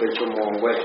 [0.00, 0.78] เป็นชั่วโมงเว้ย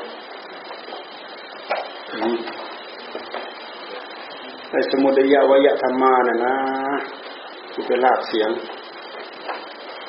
[4.72, 6.56] ไอ้สมุทัยวยธรรมาน่ะนะ
[7.72, 8.50] ที่ไปลากเสียง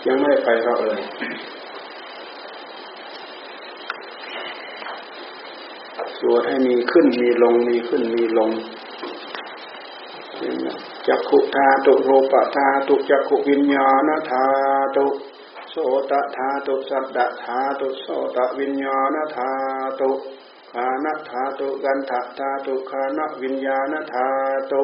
[0.06, 1.00] ยังไม่ได้ไปเราเลย
[6.18, 8.50] สวดให้มีขึ้นมีลงมีขึ้นมีลง
[11.09, 14.45] จักขุธาตุโรปธาตุจักขุวิญญาณธา
[14.96, 15.06] ตุ
[15.78, 15.80] ส
[16.10, 19.50] ตธาตุสัตตธาตุโสตวิญญาณธา
[20.00, 20.10] ตุ
[20.72, 24.26] คานธาตุกันธธาตุคานวิญญาณธา
[24.72, 24.82] ตุ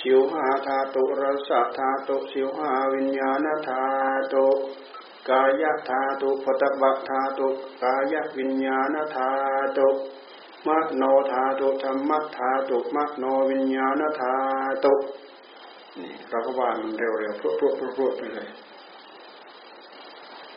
[0.00, 3.82] ชิวหาธาตุรสธาตุชิวหาวิญญาณธา
[4.32, 4.46] ตุ
[5.28, 7.48] กายธาตุปตบะธาตุ
[7.82, 9.30] กายวิญญาณธา
[9.76, 9.88] ตุ
[10.66, 11.02] มโน
[11.32, 14.34] ธาตุธรรมธาตุมโนวิญญาณธา
[14.84, 14.94] ตุ
[15.98, 18.48] นี่เราก็ว่ามันเร็วๆพรวดพวดพวดไปเลย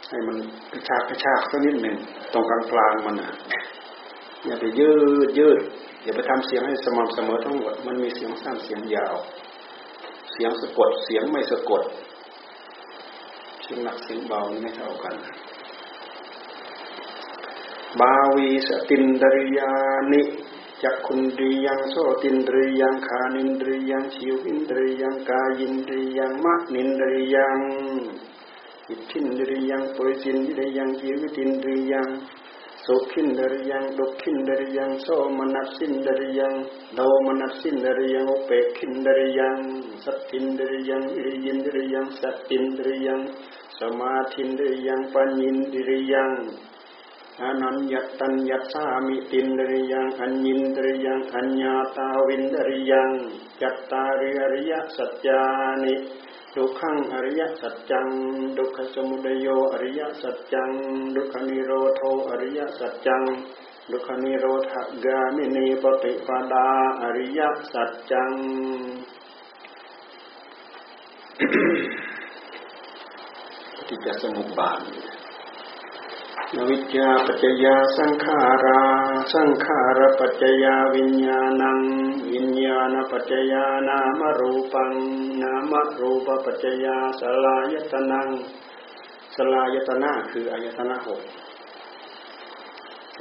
[0.09, 0.37] ให้มัน
[0.71, 1.97] กระชากกระชากสักนิดหนึ่ง
[2.33, 3.31] ตรงกลางกลางมันอะ
[4.45, 4.91] อย่าไปยื
[5.27, 5.59] ดยืด
[6.03, 9.15] อย่าไปทำเสียงให้สม่ำเสมอทั้งหมดมันมีเสียงสั้นเสียงยาว
[10.31, 11.83] เสียงสะกดเสียงไม่สะกด
[13.63, 15.15] เสียงหนักเสียงเบาไม่เท่ากัน
[17.99, 19.71] บาวีสตินดริยา
[20.11, 20.21] นิ
[20.83, 27.59] จักคุนดริยังโสตินดริยังคานินดริยังชิวินดริยังกายินดริยังมะนินดริยัง
[28.89, 32.09] อิทินดริยังปุริสินดริยังชีวิตินดริยัง
[32.83, 36.53] โสขินดริยังดุขินดริยังโสมนัสสินดริยัง
[36.95, 39.57] โดมนัสสินดริยังอุเปกินดริยัง
[40.03, 43.21] สัตตินดริยังอิริยินดริยังสัตตินดริยัง
[43.79, 46.31] สมาธินดริยังปัญญินดริยัง
[47.41, 53.11] อนัญญตัญญสามิตินริยังอัญญินริยังอัญญาตาวินริยัง
[53.61, 55.41] จัตตาริอริยสัจจา
[55.83, 55.95] นิ
[56.55, 58.07] ทุกขังอริยสัจจัง
[58.57, 60.69] ดุขสมุทัยโยอริยสัจจัง
[61.15, 63.23] ดุขนิโรโทอริยสัจจัง
[63.91, 66.67] ดุขนิโรธกามินีปฏิปดา
[67.01, 67.39] อริย
[67.73, 68.31] สัจจัง
[73.75, 75.08] ปฏิจจสมุปบาท
[76.55, 78.81] นวิจาปัจจยาสังขารา
[79.33, 81.79] สังขารปัจจยาวิญญาณัง
[82.33, 84.91] วิญญาณปัจจยานามรูปัง
[85.41, 88.27] นามรูปปัจจยาสลายตนัง
[89.35, 91.21] สลายตนะคืออายตนะหก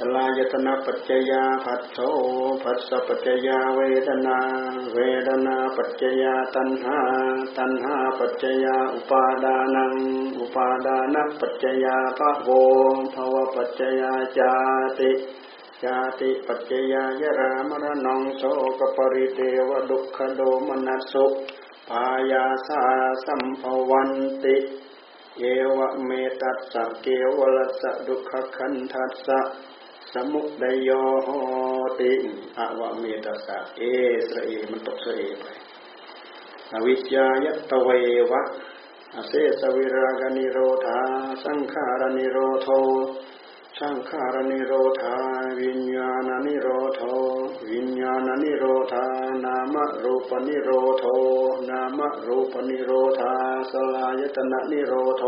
[0.01, 1.97] สลายตนะปัจจยาผัสโส
[2.63, 4.39] ผัสสะปัจจยาเวทนา
[4.93, 6.99] เวทนาปัจจยาตัณหา
[7.57, 9.93] ตัณหาปัจจยาอุปาดานัง
[10.39, 12.49] อุปาดานัปัจจยาภะโว
[13.13, 14.51] ภวปัจจยาจา
[14.99, 15.11] ติ
[15.83, 18.43] จาติปัจจยายรามรณงโส
[18.79, 19.39] กปริเท
[19.69, 21.25] วดุขโดมนัสสุ
[21.89, 22.81] ปายาสา
[23.25, 24.11] สัมภวัน
[24.43, 24.57] ติ
[25.39, 25.43] เอ
[25.77, 26.09] วเม
[26.41, 29.39] ตัสสะเกวลสะดุขขันทัสสะ
[30.13, 30.47] สมุด
[30.85, 30.89] โย
[31.23, 31.29] โห
[31.99, 32.11] ติ
[32.57, 33.81] อวเมตสะเอ
[34.31, 35.45] สระเอมันตกสระเอไป
[36.73, 37.89] อวิชยายตเว
[38.31, 38.41] วะ
[39.15, 40.99] อเสสวิรากนิโรธา
[41.43, 42.69] สังขารนิโรโท
[43.79, 45.15] สังขารนิโรธา
[45.61, 47.01] วิญญาณนิโรโท
[47.71, 49.05] วิญญาณนิโรธา
[49.45, 50.69] นามรูปนิโร
[50.99, 51.05] โท
[51.69, 53.33] นามรูปนิโรธา
[53.71, 55.23] สลายตนะนิโรโท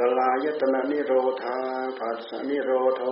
[0.00, 1.58] สลายตนะนิโรธา
[1.98, 3.02] ภัสสนิโรโธ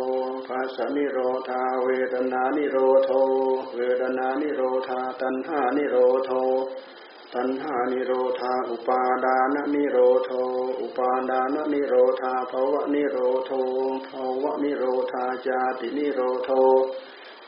[0.48, 3.10] ผัสสนิโรธา เวทนานิโรโธ
[3.76, 6.30] เวทนานิโรธา ตัณหานิโรโธ
[7.34, 10.30] ตัณหานิโรธา อุปาทานนิโรโธ
[10.80, 13.16] อุปาทานนิโรธาภวนิโร
[13.46, 13.52] โธ
[14.08, 14.10] ภ
[14.42, 16.50] วนิโรธา ชาตินิโรโธ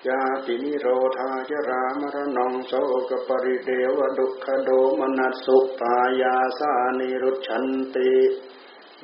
[0.08, 0.86] ชาตินิโร
[1.18, 2.72] ธา ชรามรณังโส
[3.08, 7.66] กปริเทวทุกขโทมนัสสุปายาสานิรุชฌัน
[7.96, 8.14] ติ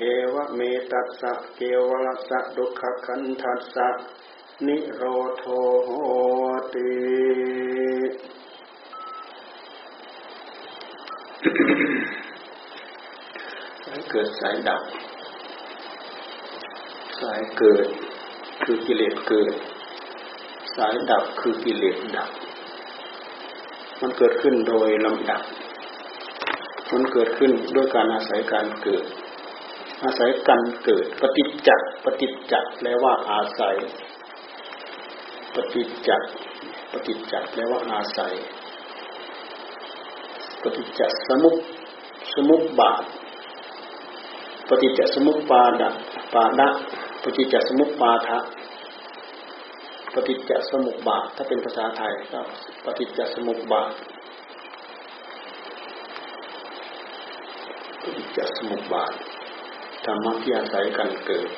[0.00, 0.60] เอวเม
[0.90, 3.88] ตัสสะเกวลัสสะดุขขันทัสสะ
[4.66, 5.02] นิโร
[5.38, 5.44] โท
[5.84, 5.90] โห
[6.72, 6.90] ติ
[13.84, 14.82] สายเกิดสายดับ
[17.20, 17.86] สายเกิด
[18.62, 19.54] คือกิเลสเกิด
[20.76, 22.30] สายดับคือกิเลสดับ
[24.00, 25.42] มันเกิดขึ้นโดยลำดับ
[26.92, 29.04] มันเกิดขึ้นด้วยการอาศัยการเกิด
[30.04, 31.70] อาศัยกันเกิด ปฏิจจ
[32.04, 33.76] ปฏิจจแปลว่าอาศัย
[35.54, 36.10] ปฏิจจ
[36.92, 38.34] ปฏิจจแปลว่าอาศัย
[40.62, 41.56] ปฏิจจสมุป
[42.34, 43.02] สมุปบาท
[44.68, 45.90] ปฏิจจสมุปปาดะ
[46.34, 46.68] ปาดะ
[47.22, 48.38] ปฏิจจสมุปปาทะ
[50.14, 52.40] ปฏิจจสมุปบาท ถ้าเป็นภาษาไทยก็
[52.84, 53.92] ปฏิจจสมุปบาท
[58.02, 59.12] ปฏิจจสมุปบาท
[60.06, 61.48] ธรรมะที่อาศัยกันเกิด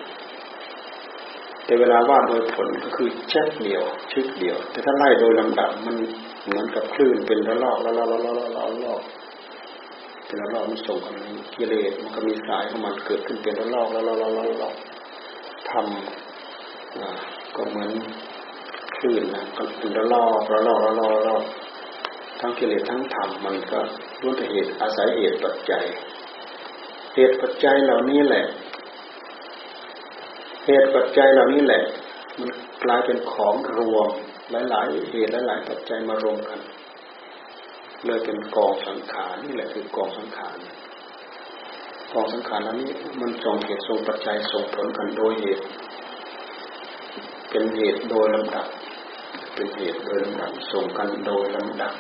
[1.65, 3.83] แต่เวลาว่าโดยผลก็คือเช็คเดียว
[4.13, 5.97] ชึกเดียว แต่ถ้าไล่โดยลำดับมัน
[6.45, 9.03] เหมือนกับคลื่นเป็นระลอกระลอกระลอกระลอกระลอก
[10.27, 11.17] เป็นระลอกมันส่งกัน
[11.57, 14.75] กิเลสมันก็มีสายของมันเกิดขึ้นเป็นระลอกระลอกระลอกระลอก
[15.71, 17.91] ทำก็เหมือน
[18.97, 21.43] คลื่นนะก็เป็นระลอกระลอกระลอกระลอก
[22.41, 23.81] ทั้งกิเลสทั้งธรรมมันก็
[24.21, 25.85] ล้วนแต่เหตุอาศัยเหตุปัจจัย
[27.17, 28.45] เหตุปัจจัยเหล่านี้แหละ
[30.67, 31.83] เหตุปัจจัยเหล่านี้แหละ
[32.39, 32.51] มัน
[32.85, 34.09] กลายเป็นของรวม
[34.51, 36.61] หลาย ๆ เหตุหลาย ๆ ปัจจัยมารวมกัน
[38.05, 40.59] เลยเป็นกองสังขารนี่แหละคือกองสังขาร
[42.13, 42.91] กองสังขารแล้วนี้
[43.21, 45.65] มันส่งเหตุส่งปัจจัยส่งผลกันโดยเหตุ
[47.51, 48.67] เป็นเหตุโดยลำดับ
[49.55, 51.95] เป็นเหตุโดยลำดับส่งกันโดยลำดับ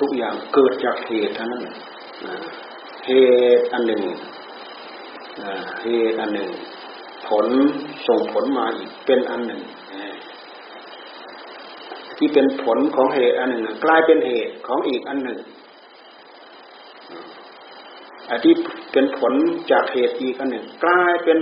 [0.00, 1.62] ทุกอย่างเกิดจากเหตุเท่านั้น
[3.06, 3.12] เห
[3.58, 4.02] ตุอันหนึ่ง
[5.82, 6.50] เหตุอันหนึ่ง
[7.28, 7.46] ผล
[8.08, 9.60] ส่งผลมาอีกเป็นอันหนึ่ง
[12.16, 15.38] ที่เป็นผลของเหตุอันหนึ่งกลายเป็นเหตุของอีกอันหนึ่ง
[18.28, 18.54] อันที่
[18.92, 19.32] เป็นผล
[19.70, 21.38] จากเหตุอีกอันหนึ่ง กลายเป็น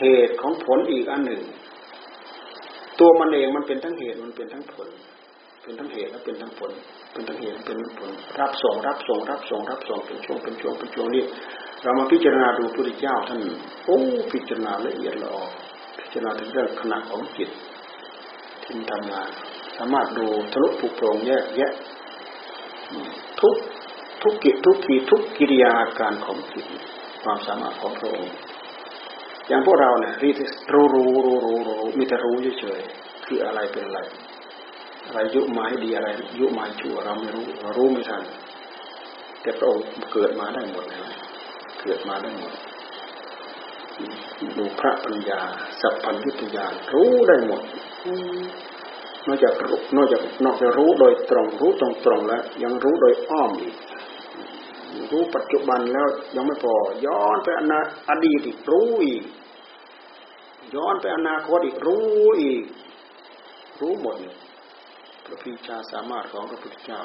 [0.00, 1.42] เหตุของผลอีกอันหนึ่ง
[2.98, 4.88] ตัวมันเองมันเป็นทั้งเหตุมันเป็นทั้งผล
[5.62, 6.72] เป็นทั้งเหตุและเป็นทั้งผล
[7.12, 8.10] เป็นทั้งเหตุเป็นผล
[8.40, 11.24] รับส่งรับส่งรับส่งรับส่งเป็นช่วงเป็นช่วงเป็นช่วงนี้
[11.82, 13.40] เรามาพิจารณาดูพระพุทธเจ้าท่าน
[13.86, 13.98] โอ้
[14.32, 15.44] พิจารณาละเอียดละออ
[16.00, 17.50] พิจารณาถึงเรื่องขณะของจิต
[18.62, 19.28] ที่ทำงาน
[19.76, 21.72] สามารถดูทะลุปุโปร่งแยกแยะ
[23.40, 23.56] ทุก
[24.22, 26.66] ทุกกิจทุกทีทุกกิริยาการของจิต
[27.22, 28.34] ความสามารถของพระองค์
[29.48, 30.12] อย่างพวกเราเนี่ย
[30.72, 34.00] รู้รู้รู้รู้รู้มีแต่รู้เฉยๆคืออะไรเป็นอะไร
[35.06, 36.08] อะไรยุไม้ดีอะไร
[36.38, 38.22] ยุไม้ชั่วเราไม่รู้เรารู้ไม่ทัน
[39.42, 41.00] แต่พระองค์เกิดมาได้หมดเลย
[41.82, 42.52] เกิดมาได้หมด
[44.58, 45.40] ดูพระปัญญา
[45.80, 47.62] สัพพัญญุตญาณรู้ได้หมด
[49.26, 49.54] นอกจาก
[49.96, 53.76] นอกจากนอกจากรู้โดยตรงรู้ตรงตรงแล้ว ยังรู้โดยอ้อมอีก
[55.12, 56.06] รู้ปัจจุบันแล้ว
[56.36, 56.74] ยังไม่พอ
[57.06, 59.22] ย้อนไปอนาอดีตอีกรู้อีก
[60.74, 62.04] ย้อนไปอนาคตอีกรู้
[62.40, 62.64] อีก
[63.80, 64.36] รู้หมดเนี่ย
[65.32, 67.00] ระพิชาสามารถของพระพุทธเจ้า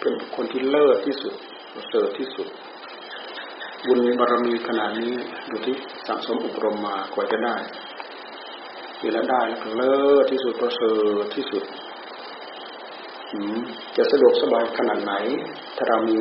[0.00, 1.34] เป็นคนที่เลิศที่สุด
[1.88, 2.48] เสริฐที่สุด
[3.86, 5.14] บุญบารมีขนาดนี้
[5.50, 5.76] ดูที่
[6.06, 7.56] สังสมอบรมมากว่าจะได้
[8.98, 10.92] ทีละได้แล้วเลิศที่สุดประเสริ
[11.22, 11.64] ฐที่สุด
[13.96, 15.14] จะสะดวกสบายขนาดไหน
[15.76, 16.20] ถ้าเรามี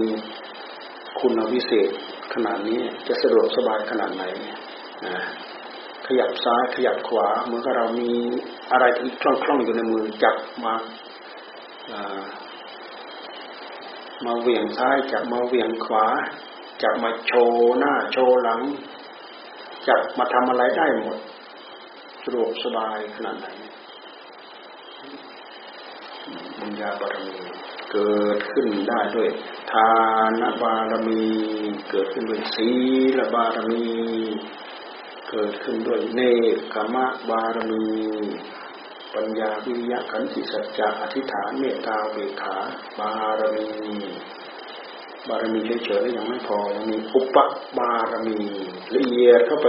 [1.20, 1.90] คุณวิเศษ
[2.34, 4.24] ขนาดนี้จะสะดวกสบายขนาดไหน
[6.08, 8.12] ขยับซ้ายขยับขวา เหมือนกับเรามี
[8.72, 10.74] อะไรที่คล่องคล่องอยู่ในมือจับมา
[14.26, 16.06] มาเหวี่ยงซ้ายจับมาเหวี่ยงขวา
[16.84, 18.62] จับมาโชว์หน้าโชว์หลัง
[19.88, 21.18] จับมาทำอะไรได้หมด
[22.24, 23.48] สะดวกสบายขนาดไหน
[26.60, 27.36] บุญญาบารมี
[27.92, 29.30] เกิดขึ้นได้ด้วย
[29.72, 29.92] ทา
[30.40, 31.24] นบารมี
[31.90, 32.70] เกิดขึ้นด้วยศี
[33.18, 33.86] ลบารมี
[35.36, 36.22] เกิดขึ้นด้วยเน
[36.56, 37.86] คขมะบารมี
[39.14, 42.56] ปัญญาวิริยะขันติสัจจะอธิษฐานเมตตาเบขา
[43.00, 43.68] บารมี
[45.28, 47.38] บารมีเฉยๆยังไม่พอยังมีอุป
[47.78, 48.40] บารมี
[48.96, 49.68] ละเอียดเข้าไป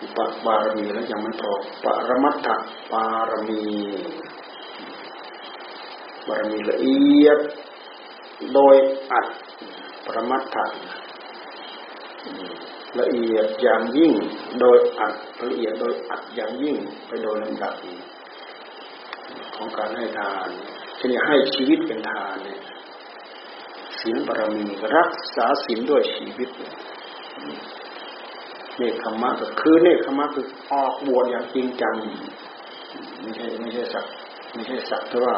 [0.00, 1.52] อุปบารมีแล้วยังไม่พอ
[1.84, 2.48] ปรมัตถ
[2.92, 3.62] บารมี
[6.28, 7.38] บารมีละเอียด
[8.54, 8.74] โดย
[9.12, 9.26] อัด
[10.04, 10.58] ปรมัตถ
[12.98, 14.12] ละเอียดอย่างยิ่ง
[14.60, 15.14] โดยอัด
[15.48, 17.74] ละเอียดโดยอัดอย่างยิ่งไปโดยลำดับ
[19.56, 20.48] ของการให้ทาน
[20.96, 22.60] เช่นให้ชีวิตเป็นทานเนี่ย
[24.00, 24.64] ศีลบารมี
[24.96, 26.48] รักษาศีลด้วยชีวิต
[28.76, 31.94] เนคขมะก็คือเนคขมะคือออกบวชอย่างจริงจัง
[33.20, 34.04] ไม่ใช่ไม่ใช่สัก
[34.52, 35.36] ไม่ใช่สักแต่ว่า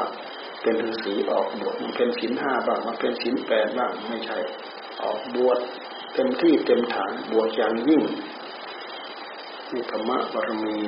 [0.62, 4.38] เป็นฤาษีออกบวชมันเป็นศีลห้าบ้างมันเป็นศีลแปดบ้างไม่ใช่
[5.02, 5.58] ออกบวช
[6.14, 8.02] เต็มที่เต็มฐานบวชอย่างยิ่ง
[9.72, 10.78] นี่ธรรมะบารมี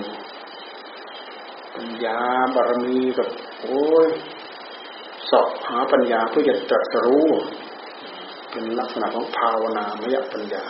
[1.74, 2.18] ปัญญา
[2.54, 3.28] บารมีกับ
[3.62, 4.08] โอ้ย
[5.30, 7.28] สอบหาปัญญาเพื่อจะตรัสรู้
[8.50, 10.64] เป็นลักษณะของภาวนามยปัญญา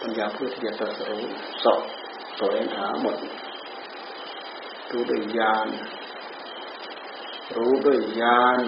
[0.00, 1.24] ปัญญาเพื่อที่จะตรัสรู้
[1.64, 1.80] สอบ
[2.38, 3.16] สวยหาหมด
[4.90, 5.68] รู้ด้วยญาณ
[7.56, 8.58] รู้ด้วยญาณ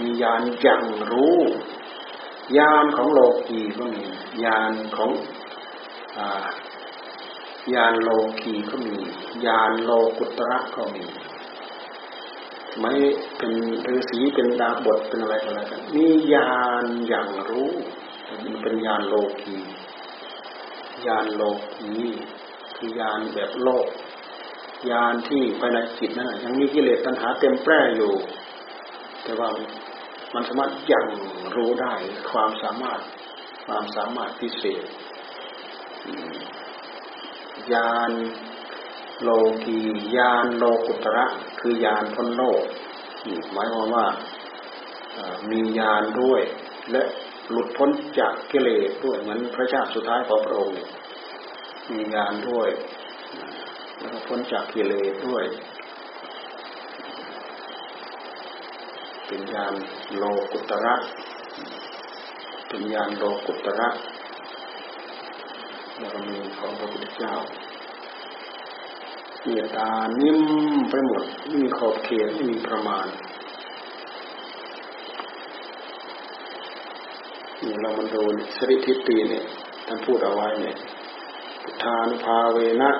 [0.00, 1.38] มีญาณยังรู้
[2.58, 4.04] ยานของโลกีก็มี
[4.44, 5.10] ยานของ
[7.74, 8.10] ยานโล
[8.42, 8.96] กีก็มี
[9.46, 11.04] ยานโลกุตระก็มี
[12.80, 12.92] ไม่
[13.36, 13.52] เป็น
[13.92, 17.70] ฤาษีเป็นดาบทเป็นอะไรกันอะไรกันมีญาณอย่างรู้
[18.44, 19.58] มันเป็นญาณโลกี
[21.06, 21.42] ญาณโล
[21.78, 21.94] กี
[22.76, 23.86] คือญาณแบบโลก
[24.90, 28.12] ญาณที่ภายในจิตนั่นยังมีกิเลสตัณหาเต็มแปร่อยู่
[29.22, 29.48] แต่ว่า
[30.34, 31.06] มันสามารถยัง
[31.56, 31.94] รู้ได้
[32.30, 33.00] ความสามารถ
[33.66, 34.84] ความสามารถพิเศษ
[37.72, 38.10] ญาณ
[39.22, 39.30] โล
[39.64, 39.80] กี
[40.16, 41.26] ญาณโลกุตระ
[41.60, 42.62] คือญาณพ้นโลก
[43.52, 44.06] หมายความว่า
[45.50, 46.42] มีญาณด้วย
[46.92, 47.02] และ
[47.50, 50.76] หลุดพ้นจากกิเลสด้วยเหมือนพระชาติสุดท้ายของพระองค์
[51.90, 52.68] มีญาณด้วย
[53.98, 55.44] แล้วก็พ้นจากกิเลสด้วย
[59.26, 59.74] เป็นญาณ
[60.16, 60.94] โลกุตระ
[62.68, 63.88] เป็นญาณโลกุตระ
[66.00, 67.34] บารมีของพระพุทธเจ้า
[69.42, 69.90] เมตตา
[70.20, 70.40] นิ่ม
[70.90, 73.06] ไปหมดไม่มีขอบเขตไม่มีประมาณ
[77.62, 78.22] นี่เรามาดู
[78.56, 79.44] สริทิตีเนี่ย
[79.86, 80.76] ท่านพูดเอาไว้เนี่ย
[81.82, 82.90] ทานภาเวนะ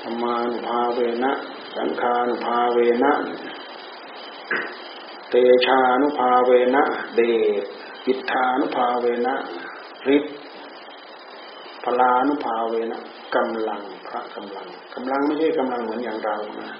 [0.00, 1.32] ธรรมานุภาเวนะ
[1.76, 3.12] สังขานุภาเวนะ
[5.30, 5.34] เต
[5.66, 6.82] ชานุภาเวนะ
[7.14, 7.20] เด
[7.60, 7.62] ช
[8.06, 9.34] อิทธานุภาเวนะ
[10.16, 10.30] ฤทธิ
[11.84, 12.98] พลานุภาเวนะ
[13.36, 16.70] กำลังพระกำลังกำลังไม่ใช่กำลังเหมือนอย่างเรานะ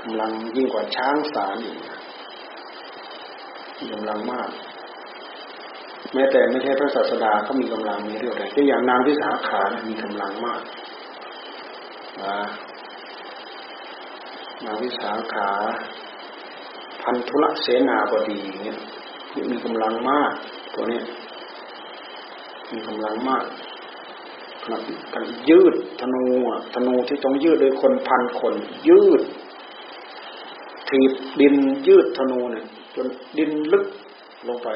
[0.00, 1.78] กำลังยิ่งกว่าช้างสารอีก
[3.92, 4.50] กำลังมาก
[6.14, 10.62] แม้แต่ไม่ใช่พระศาสดาเขามีกำลังมีเรื่องอะไรก็อย่างนางวิสาขานะมีกำลังมาก
[14.64, 15.50] นางวิสาขา
[17.10, 18.76] พันธุลเสนาบดีเนี่ย
[19.50, 20.32] มีกำลังมาก
[20.74, 21.00] ตัวนี้
[22.72, 23.44] มีกำลังมาก
[25.14, 26.24] กันยืดธนู
[26.74, 28.54] ธนูที่ต้องยืดโดยคนพันคน
[28.88, 29.22] ยืด
[30.88, 31.54] ถีบดิน
[31.88, 33.06] ยืดธนูเนี่ยจน
[33.38, 33.84] ดินลึก
[34.46, 34.68] ลงไป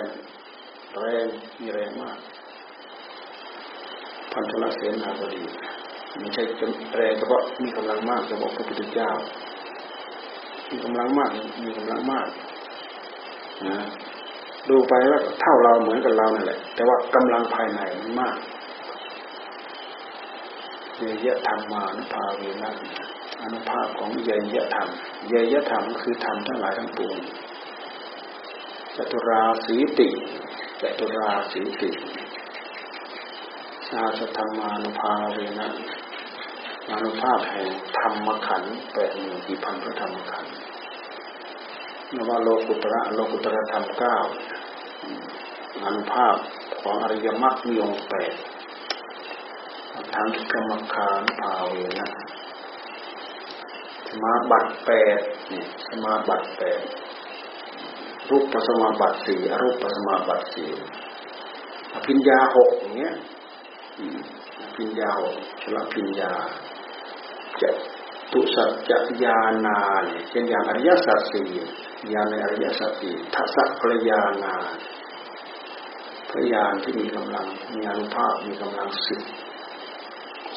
[1.00, 1.26] แรง
[1.60, 2.18] มีแรงมาก
[4.32, 5.42] พันธุลเสนาบดี
[6.20, 9.10] ไม่ใช่จนแรงเฉพาะมีกำลังมากเฉพาะพระพุทธเจ้า
[10.72, 11.30] มีกำลังมาก
[11.64, 12.28] มีกำลังมาก
[13.68, 13.78] นะ
[14.68, 18.36] ดูไปแล้วเท่าเราเหมือนกับเรานั่นแหละ แต่ว่ากำลังภายในมันมาก
[20.96, 22.70] เยยะธรรมานุภาเวนะ
[23.42, 24.88] อนุภาพของเยยะธรรม
[25.28, 27.18] เยยะธรรมคือธรรมทั้งหลายทั้งปวง
[28.96, 30.08] จตุราสีติ
[30.80, 31.90] จตุราสีติ
[33.94, 35.68] อาสธรรมานุภาเวนะ
[36.90, 40.54] อนุภาพแห่งธรรมขันธ์แปดหมื่นกี่พันพระธรรมขันธ์
[42.14, 44.16] นว่าโลกุตระโลกุตระธรรมเก้า
[45.84, 46.36] อนุภาพ
[46.82, 48.34] ของอริยมรรคมีองค์แปด
[50.14, 52.08] ทางกรรมฐานภาเวนะ
[54.08, 55.18] สมาบัติแปด
[55.50, 56.82] นี่สมาบัติแปด
[58.30, 60.70] รูปปัสมาบัติสี่อรูปปัสมาบัติสี่
[61.94, 63.16] อภิญญาหกอย่างเงี้ย
[64.72, 65.12] อภิญญา
[65.62, 66.32] ชลพิญญา
[67.60, 67.70] จะ
[68.32, 68.92] ตุสัจจ
[69.24, 71.48] ญาณาเนี่ยเช่นอย่างอริยสัจสี่
[72.12, 74.54] ญาณในอริยสัจสี่ทัศสะพรยานา
[76.30, 79.20] พยานที่มีกำลังมีอนุภาพมีกำลังสิบ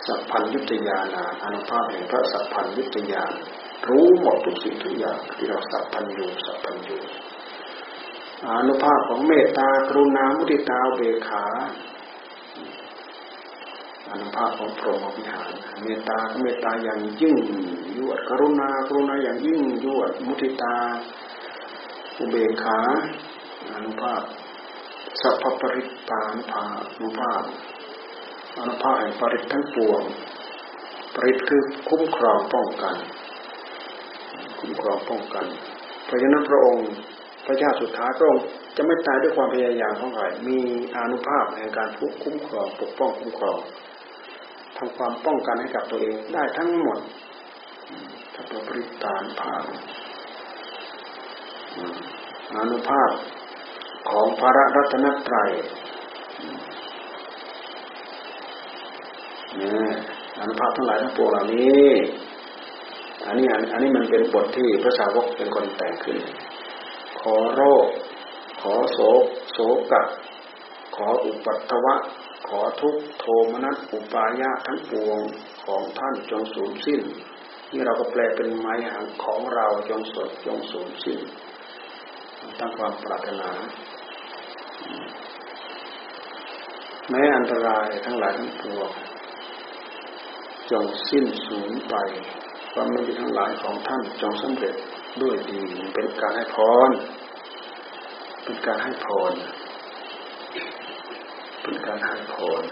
[0.05, 3.31] สัพพัญยุตยานาอนุภาพแห่งพระสัพพัญยุตยาน
[3.89, 6.98] รู้หมดทุกสิ่งทุกอย่างที่เราสัพพัญญูสัพพัญญู
[8.50, 11.45] อนุภาพของเมตตากรุณามุติตาเบขา
[14.12, 17.38] อนุภาพของพรหมวิหาร เมตตาเมตตาอย่างยิ่ง
[17.97, 20.75] ยวดกรุณากรุณาอย่างยิ่งยวดมุติตา
[22.17, 22.79] อุเบกขา
[23.74, 24.21] อนุภาพ
[25.21, 27.43] สัพพปริตานุภาพอนุภาพ
[28.59, 30.01] อนุภาพแห่งปริตทั้งปวง
[31.15, 32.95] ปริตคือคุ้มครองป้องกัน
[34.59, 35.45] คุ้มครองป้องกัน
[36.05, 36.88] เพราะฉะนั้นพระองค์
[37.45, 38.43] พระเจ้าสุดท้ายพระองค์
[38.75, 40.59] จะไม่ตายด้วยความพยายามของใครมี
[40.95, 41.89] อนุภาพแห่งการ
[42.24, 43.59] คุ้มครองปกป้องคุ้มครอง
[44.77, 47.00] ทำความป้องกันให้กับตัวเองได้ทั้งหมด
[48.34, 49.63] ถ้าตัวปริตานภาพ
[52.58, 53.12] อนุภาพ
[54.10, 55.51] ของพระรัตนตรัย
[59.58, 59.94] เนี่ย
[60.39, 61.89] อนุภาพทั้งหลายทั้งปวงเหล่านี้
[63.25, 66.17] อันนี้อันนี้มันเป็นบทที่พระสาวกเป็นคนแต่งขึ้น
[67.20, 67.88] ขอโรค
[68.62, 69.60] ขอโศกโศ
[69.91, 70.01] กะ
[70.96, 71.96] ขออุปัตถวะ
[72.48, 75.20] ขอทุกโทมนัสอุปายะทั้งปวง
[75.66, 77.02] ของท่านจงสูญสิ้น
[77.72, 81.20] นี่เราก็แปลเป็นไม้หังของเราจงสดจงสูญสิ้น
[82.60, 83.52] ตั้งความปรารถนา
[87.10, 88.92] แม้อันตรายทั้งหลายทั้งปวง
[90.72, 91.96] จงสิ้นสูญไป
[92.74, 94.75] ความไม่ดีทั้งหลายของท่านจงสำเร็จ
[95.22, 95.62] ด้วยดี
[95.94, 96.58] เป็นการให้พ
[96.90, 96.92] ร
[98.44, 99.34] เป็นการให้พร
[101.65, 102.63] เป็นการให้พร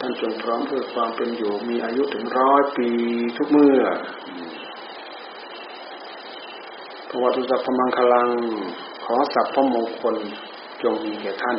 [0.00, 2.88] ท่านจงพร้อมเพื่อความเป็นอยู่มีอายุถึงร้อยปี
[3.36, 3.82] ทุกเมื่อ
[7.08, 8.28] พระวัตุสัพพมังคลัง
[9.04, 10.16] ขอสัพพมงคล
[10.82, 11.58] จงมีแก่ท่าน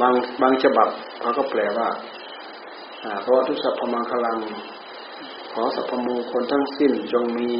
[0.00, 0.88] บางบางฉบับ
[1.20, 1.88] เขาก็แปลว่า
[3.22, 4.38] เพราะทุสัพพมังคลัง
[5.52, 7.52] ขอสัพพมงคลทั้งสิ้นจงมี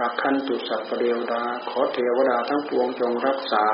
[0.00, 3.66] รักขันตุสัพเดวดา ขอเทวดาทั้งปวงจงรักษา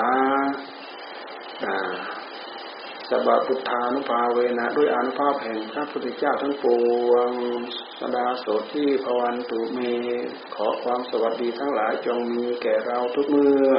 [3.10, 6.64] สบาพุทธานุภาเวนะด้วยอนุภาพแห่งพระพุทธเจ้าทั้งป
[7.08, 7.30] วง
[7.98, 9.78] สดาโสที่ภวันตุเม
[10.54, 13.74] ขอความสวัสดีทั้งหลายจงมีแก่เราทุกเมื่อ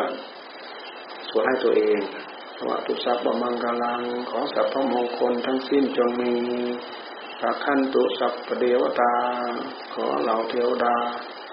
[1.30, 2.00] สวดให้ตัวเอง
[2.58, 6.34] สวัสดุสัพพมังกลังขอสัพพมงคลทั้งสิ้นจงมี
[7.40, 9.14] พระขันตุสัพพเดวตา
[9.94, 10.96] ขอเหล่าเทวดา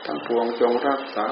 [0.06, 1.28] ทั้งปวงจงรักษา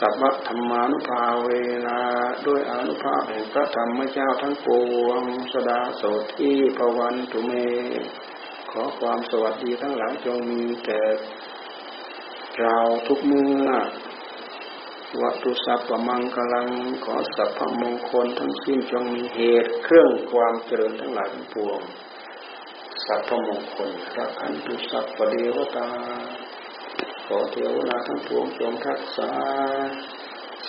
[0.00, 1.48] สัพพธรรมานุภาเว
[1.86, 2.00] นา
[2.46, 4.66] ด้วยอนุภาพแห่งพระธรรมเจ้าทั้งป
[5.04, 6.02] วง สดาโส
[6.38, 7.52] ที่ภวันตุเม
[8.70, 11.02] ขอความสวัสดีทั้งหลายจงมีแก่
[12.60, 13.70] เราทุกเมื่อ
[15.20, 16.68] วัตุสัพพมังกลัง
[17.04, 21.80] ขอสัพพมงคลทั้งสิ้นจงมีเหตุเครื่องความเจริญทั้งหลายทั้งปวง
[23.06, 25.88] สัพพมงคลรักันตุสัพพเดวตา
[27.30, 29.32] ขอเทวดาทั้งปวงจงรักษา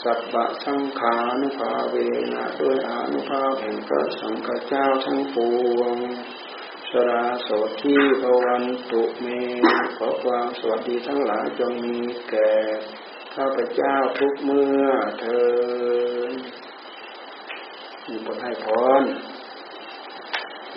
[0.03, 1.95] สัพพะสังขานุภาเว
[2.33, 5.37] นะด้วยอนุภาพแห่งพระสังฆเจ้าทั้งป
[5.77, 5.95] วง
[6.91, 7.49] สราโส
[7.81, 9.25] ที่ภวันตุเม
[9.97, 11.99] ขอความสวัสดีทั้งหลายจงมี
[12.29, 12.51] แก่
[13.35, 14.85] ข้าพเจ้าทุกเมื่อ
[15.21, 16.27] เธอ
[18.07, 18.67] มีบทให้พ
[19.01, 19.03] ร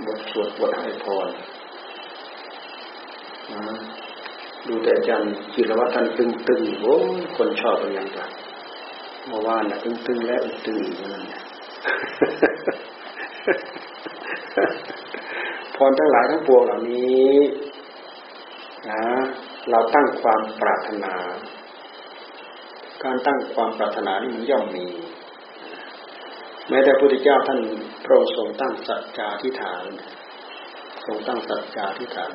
[0.07, 1.29] บทสวดบทให้พร
[3.53, 3.92] นะ
[4.69, 6.97] ดูแต่อาจารย์จิรวัตรท่านตึงตึงโอ้
[7.37, 8.21] คนชอบเป็นอย่างไร
[9.27, 11.25] เมื่อวานน่ะตึงตึงแล้วตึงอีกนั่น
[15.77, 17.31] พรทั้งหลายทั้งปวงเหล่านี้
[18.91, 19.03] นะ
[19.71, 21.15] เราตั้งความปรารถนา
[23.05, 24.89] การตั้งความปรารถนานี่มันย่อมมี
[26.69, 27.61] แม้แต่พระพุทธเจ้าท่าน
[28.05, 29.85] พระองค์ทรงตั้งสัจจาธิฐาน
[31.07, 32.33] ทรงตั้งสัจจาธิฐาน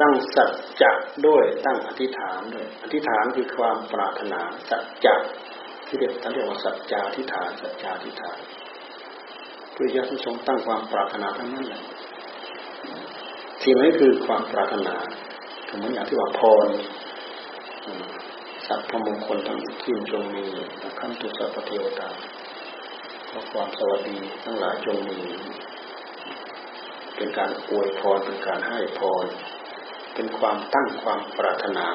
[0.00, 0.50] ตั้งสัจ
[0.82, 0.90] จะ
[1.26, 5.14] ด้วยตั้งอธิษฐานด้วยอธิษฐานคือความปรารถนาสัจจะ
[5.86, 8.38] ที่เรียกท่านเรียกว่าสัจจาอธิษฐานสัจจาอธิษฐาน
[9.74, 11.82] พระยาท่านทรงตั้งความปรารถนาทั้งนั้นแหละ
[13.62, 14.96] ที่นี้คือความปรารถนา
[15.76, 16.68] เหมือนอย่างที่ว่าพร
[18.66, 20.44] สัพพมงคลทั้งที่จงมี
[20.98, 22.08] ขั้นตุสัพเทวตา
[23.30, 25.18] ขอความสวัสดีทั้งหลายจงมี
[27.16, 29.24] เป็นการอวยพรเป็นการให้พร
[30.14, 31.88] เป็นความตั้งความปรารถนา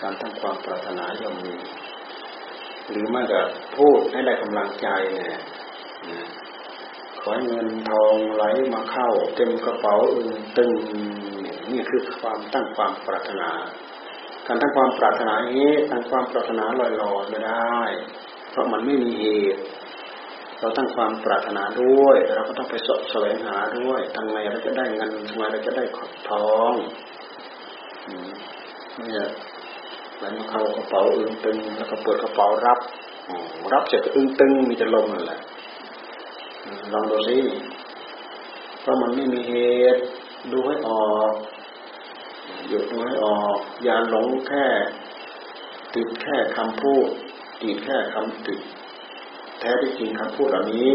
[0.00, 1.54] การตั้งความปรารถนาย่อมมี
[2.90, 3.40] หรือไม่ก็
[3.76, 5.42] พูดให้ได้กำลังใจเนี่ย
[7.20, 10.72] ขอให้เงินทองไหลมาเข้า เต็มกระเป๋าอึงตึง
[11.72, 13.50] นี่คือความตั้งความปรารถนา
[14.46, 17.78] การตั้งความปรารถนาเอ๊ตั้งความปรารถนาลอยๆไม่ได้
[18.50, 19.62] เพราะมันไม่มีเหตุ
[20.64, 25.84] เราตั้งความปรารถนาด้วย เราก็ต้องไปสแสวงหาด้วยทำไงเราจะได้เงินทำไงเราจะได้
[26.28, 26.72] ทอง
[29.08, 29.26] เนี่ย
[30.18, 32.78] ไหลมาเข้ากระเป๋าอึ้งตึงแล้วก็เปิดกระเป๋ารับ
[33.72, 35.40] รับเสร็จก็อึ้งตึงมีจะลงนั่นแหละ
[36.92, 37.36] ลองดูสิ
[38.80, 39.54] เพราะมันไม่มีเห
[39.94, 40.02] ตุ
[40.52, 41.32] ดูให้ออก
[42.68, 44.66] หยุดดูให้ออก อย่าหลงแค่
[45.94, 47.08] ติดแค่คำพูด
[47.62, 48.60] ติดแค่คำติด
[49.64, 50.90] ท้ที่จริงคำพูดเหล่านี้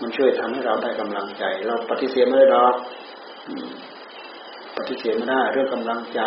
[0.00, 2.74] มันช่วยทำให้เราได้กำลังใจ เราปฏิเสธไม่ได้หรอก
[4.76, 6.20] ปฏิเสธไม่ได้เรื่องกำลังใจ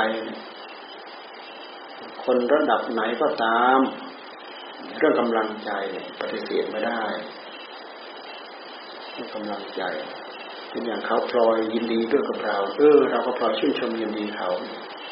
[2.23, 3.79] คนระดับไหนก็ตาม
[4.97, 5.71] เรื่องกำลังใจ
[6.21, 7.03] ปฏิเสธไม่ได้
[9.11, 9.81] เรื่องกำลังใจ
[10.69, 14.49] เป็นอย่างเขาพลอยยินดีด้วยกับเรา เออ เราก็พลอยชื่นชมยินดีเขา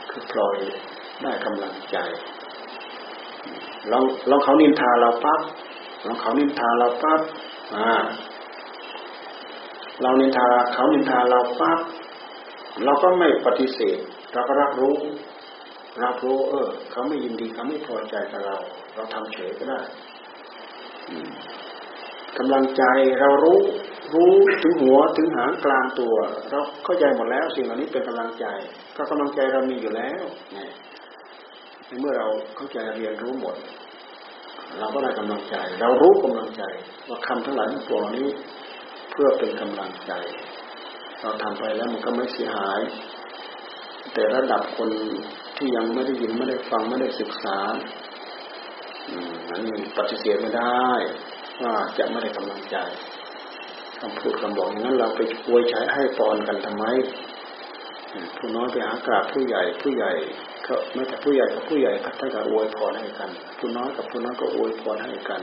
[0.10, 0.58] คือพลอย
[1.22, 1.98] ได้กำลังใจ
[3.92, 5.42] ลองลองเขานินทาเราปั๊บ
[6.06, 7.22] ลองเขานินทาเราปั๊บ
[7.76, 7.92] อ่า
[10.02, 11.80] เรานินทาเขานินทาเราปั๊บ
[12.84, 13.98] เราก็ไม่ปฏิเสธ
[14.34, 14.96] เราก็รับรู้
[16.04, 18.58] รับรู้ เออ เขาไม่ยินดีเขาไม่พอใจกับเรา
[18.94, 19.82] เราทำเฉยก็ได้
[22.38, 22.84] กำลังใจ
[23.20, 23.60] เรารู้
[24.14, 26.16] รู้ถึงหัวถึงหางกลางตัว
[26.50, 28.46] เราเข้าใจหมดแล้วสิ่งเหล่านี้เป็นกำลังใจ
[28.98, 30.72] ก็กำลังใจเรามีอยู่แล้วเนี่ย
[32.00, 33.56] เมื่อเราเข้าใจเรียนรู้หมด
[34.80, 36.64] เราก็ได้กำลังใจ เรารู้กำลังใจ
[37.08, 38.28] ว่าคำทั้งหลายทั้งปวงนี้
[39.12, 40.12] เพื่อเป็นกำลังใจ
[41.22, 42.80] เราทำไปแล้วมันก็ไม่เสียหาย
[44.14, 44.90] แต่ระดับคน
[45.58, 47.58] ที่ยังไม่ได้ยินไม่ได้ฟังไม่ได้ศึกษา
[49.50, 50.90] อันนี้ปฏิเสธไม่ได้
[51.64, 52.78] ว่าจะไม่ได้กำลังใจ
[54.00, 56.86] คำพูดคำบอกนั้นเราไปอวยใช้ให้ปอนกันทำไม
[58.38, 60.12] ผู้น้อยไปหากราบผู้ใหญ่ผู้ใหญ่
[60.68, 65.42] ก็แม้แต่ผู้ใหญ่กับผู้ใหญ่ก็ท่านก็อวยพรให้กัน ผู้น้อยกับผู้น้อยก็อวยพรให้กัน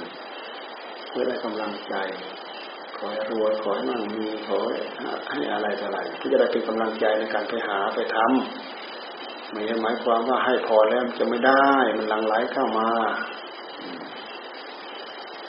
[1.09, 1.95] เพื่อได้กำลังใจ
[2.97, 4.57] ขอให้รวยขอให้มั่งมีขอ
[5.31, 12.89] ให้อะไรต่ออะไรที่จะได้เป็นกำลังใจในการไปหาไปทำไม่ใช่หมายความว่าให้พอแล้วจะไม่ได้มันหลังไหลเข้ามา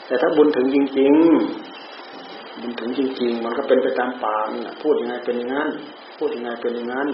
[0.06, 1.12] แต่ถ้าบุญถึงจริง
[1.86, 4.46] ๆ บุญถึงจริง ๆ มันก็เป็นไปตามปาก
[4.82, 5.68] พูดยังไงเป็นอย่างนั้น
[6.18, 7.08] พูดยังไงเป็นอย่างนั้น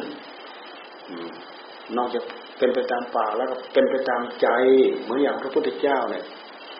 [1.97, 2.25] นอกจาก
[2.61, 4.49] เป็นไปตามปากแล้วก็เป็นไปตามใจ
[5.03, 6.25] เหมือนอย่างพระพุทธเจ้าเนี่ย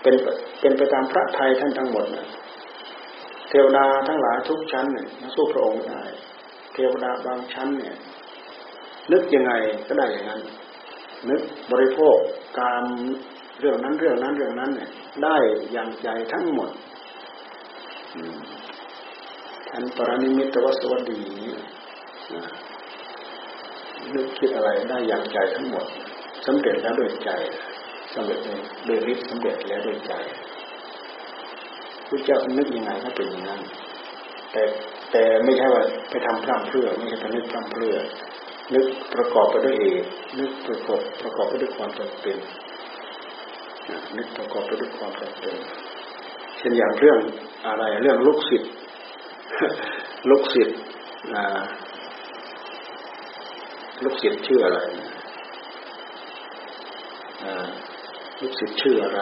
[0.03, 0.15] เป็น
[0.61, 2.27] เป็นไปตามพระไทยท่านทั้งหมดเนี่ย
[3.49, 6.03] เทวดาทั้งหลายทุกชั้นเนี่ยสู้พระองค์ได้
[6.75, 7.95] เทวดาบางชั้นเนี่ย
[9.13, 9.53] นึกยังไง
[9.87, 10.41] ก็ได้อย่างนั้น
[11.29, 12.17] นึกบริโภค
[12.61, 12.85] การ
[13.61, 14.91] เรื่องนั้นเรื่องนั้นเรื่องนั้นเนี่ย
[15.25, 15.37] ได้
[15.73, 16.71] อย่างใจทั้งหมด
[19.69, 22.39] ท่านปรนิมิตวสวัสดีนึ
[24.15, 25.87] นึกคิดอะไรได้อย่างใจทั้งหมด
[26.47, 27.31] สำเร็จแล้วด้วยใจ
[28.15, 28.39] สำเร็จ
[28.85, 30.13] โดยฤทธิ์สำเร็จแล้วด้วยใจ
[32.09, 33.61] พระเจ้านึกยังไงก็เป็นอย่างนั้น
[34.53, 34.63] แต่
[35.13, 37.95] แต่ไม่ใช่ว่าไปทำพร่ำเพื่อไม่ใช่ไปนึกพร่ำเพื่อ
[38.75, 40.09] นึกประกอบไปด้วยเหตุ
[40.39, 42.37] นึกประกอบประกอบไปด้วยความจำเป็น
[44.17, 45.57] นึกประกอบไปด้วยความจำเป็น
[46.59, 47.19] เช่นอย่างเรื่อง
[47.67, 48.73] อะไรเรื่องลูกศิษย์
[50.31, 50.79] ลูกศิษย์
[54.05, 54.81] ลูกศิษย์ชื่ออะไร
[58.41, 59.21] ลูกศิษย์ชื่ออะไร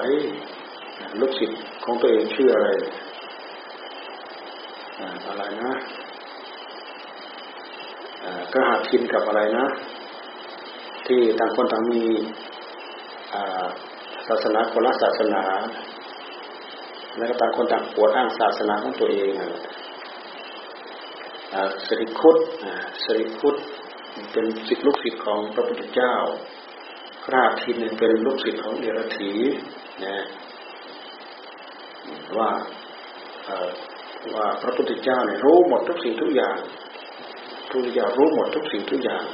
[1.20, 2.68] ลูกศิษย์ของตัวเองชื่ออะไร
[5.28, 5.72] อะไรนะ
[8.52, 9.66] ก็หาทินกับอะไรนะ
[11.06, 12.02] ที่ต่างคนต่างมี
[14.28, 15.42] ศาสนาคนละศาสนา
[17.16, 19.30] แล้วก็ต่างคนต่างปวดอ้างศาสนาของตัวเอง
[21.86, 22.36] สริคุต
[23.04, 23.56] สริคุต
[24.32, 26.14] เป็นศิษย์ลูกศิษย์ของพระพุทธเจ้า
[27.24, 29.32] คราทินเป็นลูกศิษย์ของเดรัจฉี
[30.04, 30.26] นะ
[32.38, 32.50] ว่า
[34.34, 36.56] ว่าพระพุทธเจ้าเนี่ยรู้หมดทุกสิ่งทุกอย่าง
[37.68, 39.24] พระพุทธเจ้ารู้หมดทุกสิ่งทุกอย่าง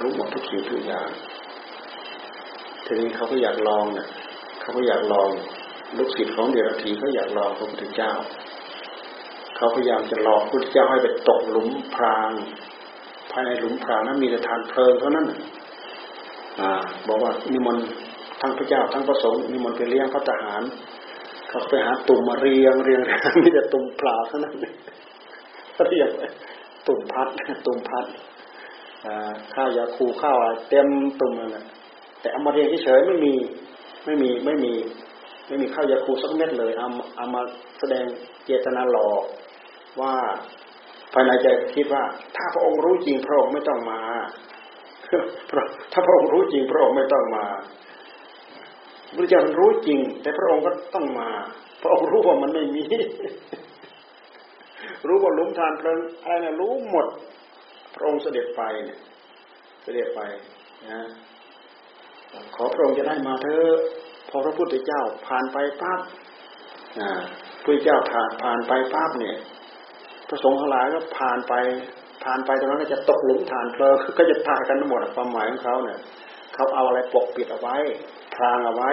[0.00, 1.08] รู้หมดทุกสิ่งทุกอย่าง
[2.84, 4.08] ทีนี้เขาก็อยากลองเนี่ย
[4.60, 5.28] เขาก็อยากลอง
[5.96, 8.12] ลูกศิษย์ของเดรัจฉีเขาอยากลองพระพุทธเจ้า
[9.56, 12.30] เขาพยายามจะหลอกพระพุทธเจ้าให้ไปตกหลุมพราง
[13.34, 15.26] ภายในหลุมพรางนั้นมีแต่ทานเพลิงเท่านั้น
[16.60, 16.70] อ่า
[17.08, 17.84] บอกว่านิมนต์
[18.40, 20.62] ทั้งพระเจ้าทั้งพระสงฆ์นิมนต์ไปเลี้ยงพระทหาร
[21.48, 23.00] เขาไปหาตุ่มมาเรียงเรียง
[23.42, 24.54] มีแต่ตุ่มเปล่าเท่านั้น
[25.88, 26.08] เรียง
[26.86, 27.28] ตุ่มพัด
[27.66, 28.06] ตุ่มพัด
[29.54, 30.88] ข้าวยาคูข้าวอะไรเต็ม
[31.20, 31.64] ตุ่มนั่นแหละ
[32.20, 33.34] แต่เอามาเรียงเฉยไม่มี
[34.04, 34.72] ไม่มีไม่มี
[35.48, 37.40] ไม่มีข้าวยาคูสักเม็ดเลยเอาเอามา
[37.78, 38.04] แสดง
[38.46, 39.24] เจตนาหลอก
[40.00, 40.14] ว่า
[41.14, 42.02] ภายในใจคิดว่า
[42.36, 44.00] ถ้าพระองค์รู้จริงพระองค์ไม่ต้องมา
[45.92, 47.44] ถ้าพระองค์รู้จริงพระองค์ไม่ต้องมา
[49.16, 51.28] พระเจ้ารู้จริง แต่พระองค์ก็ต้องมา
[51.82, 52.82] พระองค์รู้ว่ามันไม่มี
[55.06, 57.06] รู้ว่าลุมทานเพลิงอะไรนะรู้หมด
[57.94, 59.00] พระองค์เสด็จไปเนี่ย
[59.82, 60.20] เสด็จไป
[60.88, 61.00] นะ
[62.54, 63.76] ขอพระองค์จะได้มาเถอะ
[64.28, 66.00] พอพระพุทธเจ้าผ่านไปปั๊บ
[67.64, 69.36] พระเจ้าผ่านผ่านไปปั๊บเนี่ย
[70.34, 71.54] ระสงฆ์ทั้งหลายก็ผ่านไป
[72.24, 75.98] ผ่านไปตรงนั้นก็จะตกหลุมฐานเพลิงก็จะตายกันทั้งหมดความหมายของเขาเนี่ย
[76.54, 77.76] เขาเอาอะไรปกปิดเอาไว้
[78.34, 78.90] พรางเอาไว้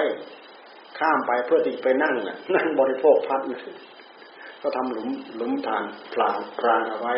[0.99, 2.15] ข้ามไปเพื่อที่ไปนั่ง
[2.55, 3.41] นั่งบริโภคพัด
[4.61, 7.15] ก็ทำหลุมหลุมทางพรางพรางเอาไว้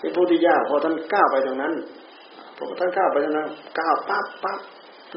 [0.00, 1.72] ที่พุทธิยาพอท่านก้าวไปตรงนั้น
[2.56, 4.58] พอท่านก้าวไปตรงนั้นก้าวปั๊บปั๊บ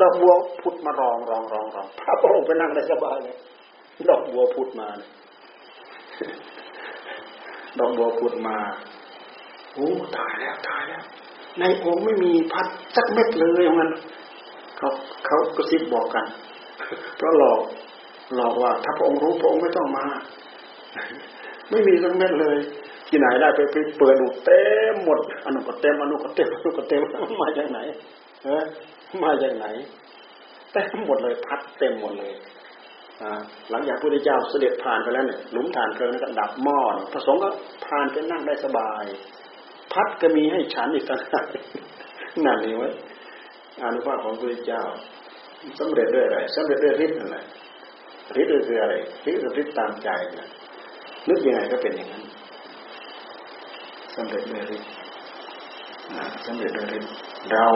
[0.01, 3.38] ดอกบัวพุดมารองรองรองรองพระองค์ไปนั่งได้สบายเลย
[4.10, 5.10] ดอกบัวพุดมาเนี่ย
[7.79, 8.57] ดอกบัวพุดมา
[9.73, 11.03] โอ้ตายแล้วตายแล้ว
[11.59, 13.91] ในองค์ไม่มีพัดสักเม็ดเลยอย่างนั้น
[14.77, 14.89] เขา
[15.25, 16.25] เขากระซิบบอกกัน
[17.17, 17.59] เพราะหลอก
[18.35, 20.05] หลอกว่า ถ้าพระองค์รู้พระองค์ไม่ต้องมา
[21.69, 22.57] ไม่มีสักเม็ดเลย
[23.07, 24.61] ที่ไหนได้ไปไปเปิดดูเต็
[24.91, 27.01] มหมดอนุก็เต็มอนุก็เต็มอนุก็เต็ม
[27.41, 27.79] มาจากไหน
[28.43, 28.63] เออ
[29.23, 29.65] มาจากไหน
[30.71, 32.33] เต็มหมดเลยพัดเต็มหมดเลย
[33.71, 36.80] หลังจากพระพุทธเจ้าเสด็จผ่านไปแล้วเนี่ยหลุมฐานเพลิงนั้นก็ดับหม้อ
[37.13, 37.49] พระสงฆ์ก็
[37.86, 39.03] ผ่านไปนั่งได้สบาย
[39.93, 41.45] พัดก็มีให้ฉันอีกต่างหาก
[42.45, 42.89] นั่นเองไว้
[43.82, 44.84] อานุภาพของพระพุทธเจ้า
[45.80, 47.38] สำเร็จด้วยอะไรสำเร็จด้วยฤทธิ์อะไร
[48.41, 48.93] ฤทธิ์คืออะไร
[49.30, 50.49] ฤทธิ์คือฤทธิ์ตามใจนะ
[51.30, 52.23] นึกยังไงก็เป็นอย่างนั้น
[54.15, 54.89] สำเร็จด้วยฤทธิ์
[56.45, 57.12] สำเร็จโดยฤทธิ์
[57.51, 57.67] เรา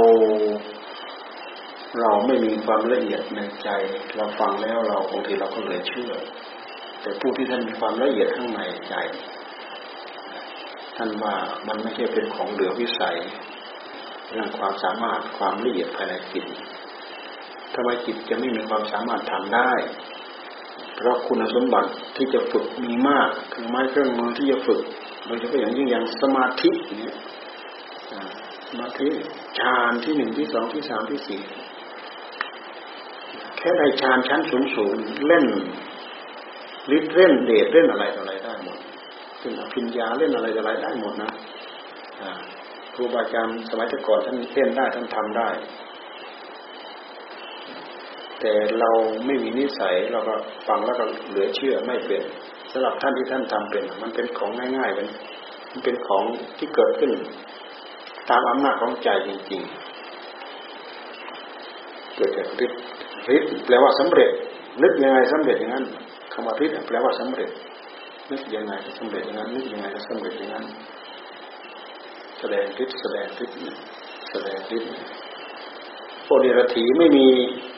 [1.99, 3.69] เราไม่มีความละเอียดในใจ
[4.15, 6.13] เราฟังแล้วเราบางทีเราก็เลยเชื่อ
[7.01, 8.95] แต่ผู้ที่ท่านมีความละเอียดข้างในใจ
[10.97, 11.35] ท่านว่า
[11.67, 13.17] มันไม่ใช่เป็นของเหลือวิสัย
[14.31, 16.45] เรื่องความสามารถความละเอียดภายในจิต
[17.73, 19.71] ทำไมจิตจะไม่มีความสามารถทำได้
[20.95, 24.81] เพราะคุณสมบัติที่จะฝึกมีมาก คือไม้เครื่องมือที่จะฝึก
[25.25, 27.17] โดยเฉพาะอย่างยิ่งอย่างสมาธิเนี่ย
[28.69, 29.07] สมาธิ
[29.59, 31.41] ฌานที่หนึ่งที่สองที่สามที่สี่
[33.61, 34.95] แค่ได้ฌานชั้นสูงสูง
[35.27, 35.45] เล่น
[36.97, 38.77] ฤทธิ์เล่นเดชเล่นอะไรอะไรได้หมด
[39.39, 41.31] เป็นอภิญญาเล่นอะไรอะไรได้หมดนะ
[42.93, 45.49] ครูบาอาจารย์สมัยก่อนท่านเล่นได้ท่านทำได้
[48.39, 48.91] แต่เรา
[49.25, 50.35] ไม่มีนิสัยเราก็
[50.67, 52.23] ฟังแล้วก็เหลือเชื่อไม่เป็น
[52.71, 55.07] สำหรับท่านที่ท่านทำเป็น มันเป็นของง่ายๆเป็น
[55.71, 56.23] มันเป็นของ
[56.57, 57.11] ที่เกิดขึ้น
[58.29, 62.81] ตามอำนาจของใจจริงๆ เกิดจากฤทธิ์
[63.35, 64.31] ฤทธิ์แปลว่าสำเร็จ
[64.83, 65.85] นึกยังไงสำเร็จอย่างนั้น
[66.33, 67.49] คำว่าฤทธิ์แปลว่าสำเร็จ
[68.31, 70.65] นึกยังไงก็สำเร็จอย่างนั้น นึกยังไงก็สำเร็จอย่างนั้น
[72.39, 73.57] แสดงฤทธิ์แสดงฤทธิ์
[74.29, 74.91] แสดงฤทธิ์
[76.27, 77.27] พวกเดรัจฉีไม่มี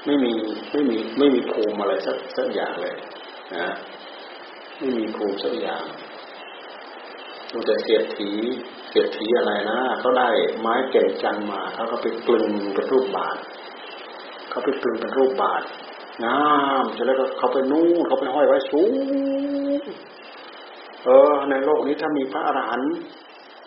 [0.06, 0.34] ไม่มี
[0.72, 2.96] ไม่มีไม่มีภูมิอะไรสักสักอย่างเลย
[3.56, 3.68] นะ
[4.80, 5.84] ไม่มีภูมิสักอย่าง
[7.52, 8.30] ดูแต่เสียดถี
[8.90, 10.30] เสียดถีอะไรนะเขาได้
[10.60, 13.38] ไม้แก่นจันมาเขาก็ไปกลึงเป็นรูปบาท
[14.54, 15.62] เขาไปกลึงเป็นรูปบาท
[16.26, 16.42] งา
[16.82, 19.82] มจะแล้วก็เขาไปนู่นเขาไปห้อยไว้สูง
[21.06, 22.92] เออ ในโลกนี้ถ้ามีพระอรหันต์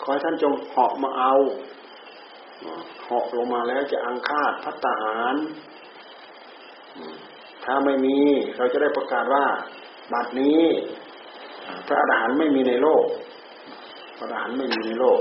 [0.00, 1.34] ขอให้ท่านจงเหาะมาเอา
[3.04, 5.36] เหาะลงมาแล้วจะอังคาดพัตาหาร
[7.64, 8.18] ถ้าไม่มี
[8.56, 9.44] เราจะได้ประกาศว่า
[10.12, 10.62] บัดนี้
[11.86, 13.04] พระอรหันต์ไม่มีในโลก
[14.18, 15.20] พระอรหันต์ไม่มีในโลก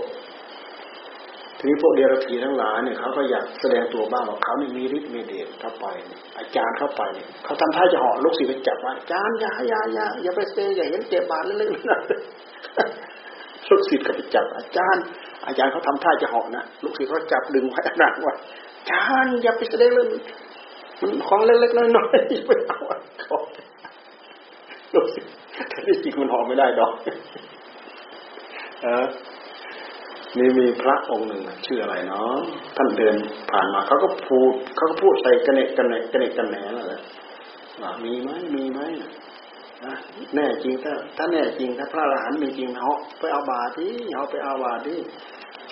[1.68, 5.86] นี้พวกเดรัจฉีทั้งหลายเนี่ยเขาก็อยากแสดงตัวบ้างว่าเขาไม่มีฤทธิ์มีเดชเข้าไป
[6.40, 12.00] อาจารย์เข้าไปเนี่ยเขาทำท่าจะห่อลูกศิษย์ไปจับว่าอาจารย์อย่าอย่าอย่าอย่าไปเซอย่าเห็นเจ็บบาดเล็กๆนะ
[13.70, 15.04] ลูกศิษย์ก็ไปจับอาจารย์
[15.48, 18.36] อาจารย์เขาทำท่าจะห่อนะลูกศิษย์เขาจับดึงไว้หนักว่า
[18.78, 20.08] อาจารย์อย่าไปแสดงเลย
[21.02, 22.80] มันของเล็กๆน้อยๆไปเอา
[23.30, 23.44] ของ
[24.94, 25.20] ดูสิ
[25.70, 26.94] แต่ที่จริงมันหอมไม่ได้ดอก
[28.84, 29.06] เออ
[30.38, 32.36] นี่มีพระองค์หนึ่งชื่ออะไรเนาะ
[32.78, 33.16] ท่านเดิน
[33.52, 37.02] ผ่านมาเขาก็พูดเขาก็พูดใส่กระเนกกระเนกกระเนกกระแหนนั่นแหละ
[37.82, 38.80] ว่ามีไหมมีไหม
[39.86, 39.96] นะ
[40.36, 45.00] แน่จริงถ้าถ้าแน่จริงถ้าพระอรหันต์มีจริงเขาไปเอาบาที่เอาไปเอาบาที่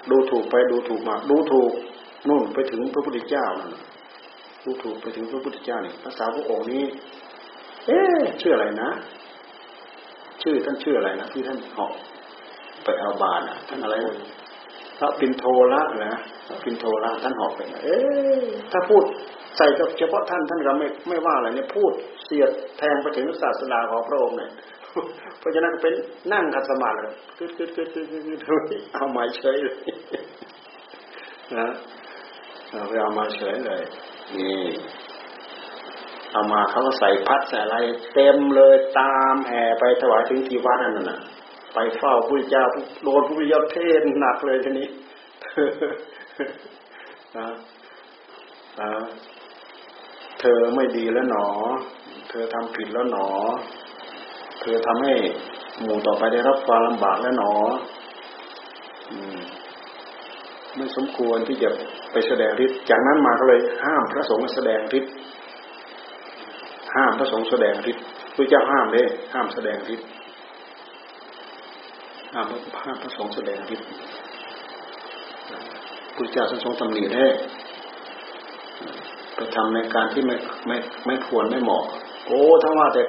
[0.10, 1.72] ดูถูกไปดูถูกมา ดูถูก
[2.28, 3.72] นู่นไปถึงพระพุทธเจ้านั่น
[4.64, 6.86] ดูถูกไปถึงพระพุทธเจ้านี่ภาษาพระองค์นี้
[7.88, 8.02] เอ๊
[8.42, 8.90] ชื่ออะไรนะ
[10.42, 11.94] ชื่อท่านชื่ออะไรนะที่ท่านหอก
[12.84, 13.96] ไปเอาบานะท่านอะไร
[15.00, 16.14] พระปินโทละนะ
[16.48, 17.98] พระปินโทละท่านหอกไปเอ๊
[18.72, 19.04] ถ้าพูด
[19.58, 19.66] ใส่
[19.98, 21.92] เฉพาะท่านท่านก็ไม่ไม่ว่าอะไรเนี่ยพูด
[22.24, 24.52] เสียดแทงไปถึงศาสนาของพระองค์เนี่ย
[25.40, 25.94] เพราะฉะนั้นเป็น
[26.34, 28.06] นั่งขัดสมาธิเลยกึดกึดกึดกึด
[28.48, 29.76] กึดเอาไม้เฉยเลย
[31.58, 31.68] นะ
[32.70, 33.84] เอาไปเอามาเฉยเลย
[34.38, 34.64] นี่
[36.32, 37.78] เอามาเขาก็ใส่พัดใส่อะไร
[38.14, 41.20] เต็มเลยตามแห่ไปถวายถึงที่วัดนั่นน่ะ
[41.74, 42.66] ไปเฝ้าพระเจ้า
[43.04, 44.88] โดนพระเจ้าเทศหนักเลยทีนี้
[47.38, 47.46] นะ
[50.40, 51.48] เธอไม่ดีแล้วหนอ
[52.30, 53.28] เธอทำผิดแล้วหนอ
[54.62, 55.14] เธอทำให้
[55.82, 57.54] หมู่ต่อไปได้รับความลำบากแล้วหนอ
[60.76, 61.70] ไม่สมควรที่จะ
[62.12, 65.14] ไปแสดงฤทธิ์จากนั้นมาก็เลย ห้ามพระสงฆ์แสดงฤทธิ์
[66.96, 68.04] ห้ามพระสงฆ์แสดงฤทธิ์
[68.36, 70.08] พระเจ้าห้ามเลยห้ามแสดงฤทธิ์
[72.34, 72.46] ห้าม
[72.84, 73.88] ห้ามพระสงฆ์แสดงฤทธิ์
[76.16, 77.26] พระเจ้าทรงตำหนิได้
[79.36, 80.36] ไปทำในการที่ไม่
[80.68, 81.84] ไม่ไม่ควรไม่เหมาะ
[82.28, 83.04] โอ้ถ้าว่าแต่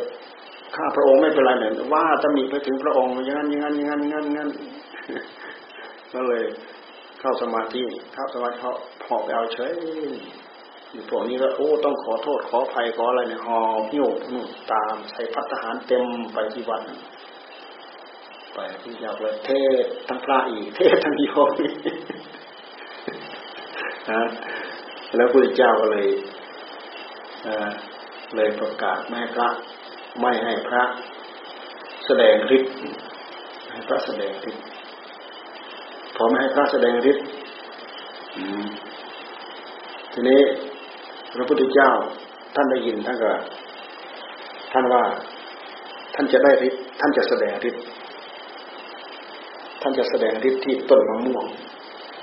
[0.76, 4.50] ข้าพระองค์ไม่เป็นไรเนี่ยว่าตำหนิไปถึงพระองค์อย่างนั้นอย่างนั้นอย่างนั้นอย่างนั้น
[6.12, 6.44] ก็เลย
[7.20, 7.82] เข้าสมาธิ
[8.14, 8.72] เข้าสมาธิเขา
[9.06, 9.70] หอบไปเอาเฉย
[11.10, 16.80] พวกนี้ก็โอ้ต้องขอโทษขออภัยขออะไรเนี่ยหอบหิ้วนู่นตามใส่พัฒหารเต็มไปที่วัด
[18.54, 19.50] ไปที่อยากเลยเท
[19.82, 21.50] ศทั้งพระอีก เทศทั้งโยม
[24.10, 24.22] นะ
[25.16, 26.06] แล้วพระเจ้าก็เลย
[28.36, 29.48] เลยประกาศไม่พระ
[30.20, 30.84] ไม่ให้พระ
[32.06, 32.72] แสดงฤทธิ์
[33.70, 34.64] ให้พระแสดงฤทธิ์
[36.16, 37.26] พอไม่ให้พระแสดงฤทธิ์
[40.12, 40.40] ทีนี้
[41.34, 41.90] พระพุทธเจ้า
[42.54, 43.32] ท่านได้ยินท่านก็
[44.72, 45.02] ท่านว่า
[46.14, 47.82] ท่านจะได้ฤทธิ์ท่านจะแสดงฤทธิ์
[49.86, 51.44] ท่านจะแสดงฤทธิ์ที่ต้นมะม่วง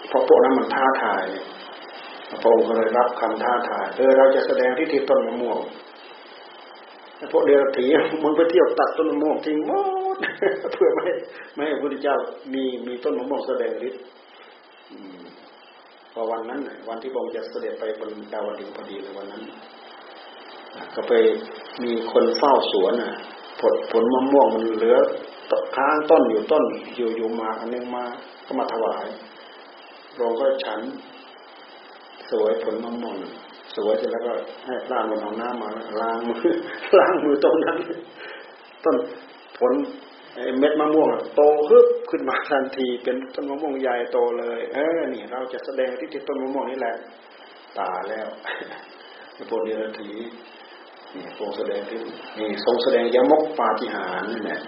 [0.07, 1.23] เพราะพวกนั้นมันท้าทาย
[2.41, 5.59] พระองค์ก็เลยรับคำท้าทายเออเราจะแสดงฤที่ที่ต้นมะม่วง
[7.31, 7.85] พวกเดรัจฉี
[8.23, 9.71] มันไปเที่ยวตัดต้นมะม่วงทิ้งหม
[10.15, 10.17] ด
[10.73, 11.07] เพื่อไม่
[11.55, 12.15] ไม่ให้พระพุทธเจ้า
[12.53, 14.01] มีมีต้นมะม่วงแสดงฤทธิ์
[16.13, 19.43] พอวันนั้นวันที่พระองค์จะเสด็จไปบนดาวดึงพอดีในวันนั้น
[20.95, 21.13] ก็ไป
[21.83, 22.93] มีคนเฝ้าสวน
[23.59, 24.97] ผลผลมะม่วงมันเหลือ
[25.75, 26.63] ค้างต้นอยู่ต้น
[26.95, 28.05] อยู่อยู่มาอันนึงมา
[28.45, 29.05] ก็มาถวาย
[30.17, 30.79] เราก็ฉัน
[32.29, 33.17] สวยผลมะม่วง
[33.75, 34.33] สวยเสร็จแล้วก็
[34.65, 35.69] ให้ล้างมันเอาน้ำมา
[36.01, 36.41] ล้างมือ
[36.99, 37.77] ล้างมือตรงนั้น
[38.83, 38.95] ต้น
[39.57, 39.73] ผล
[40.59, 46.95] เม็ดมะม่วงโตฮึบขึ้นมาทันทีเป็นต้นมะม่วงใหญ่โตเลย เออนี่เราจะแสดงที่ติดต้นมะม่วงนี่แหละ
[47.77, 48.27] ตาแล้ว
[49.35, 50.09] พระโพธิรัตี
[51.15, 51.99] นี่ทรงแสดงที่
[52.39, 54.59] นี่ทรงแสดงยมกปาฏิหาริย์นี่แหละ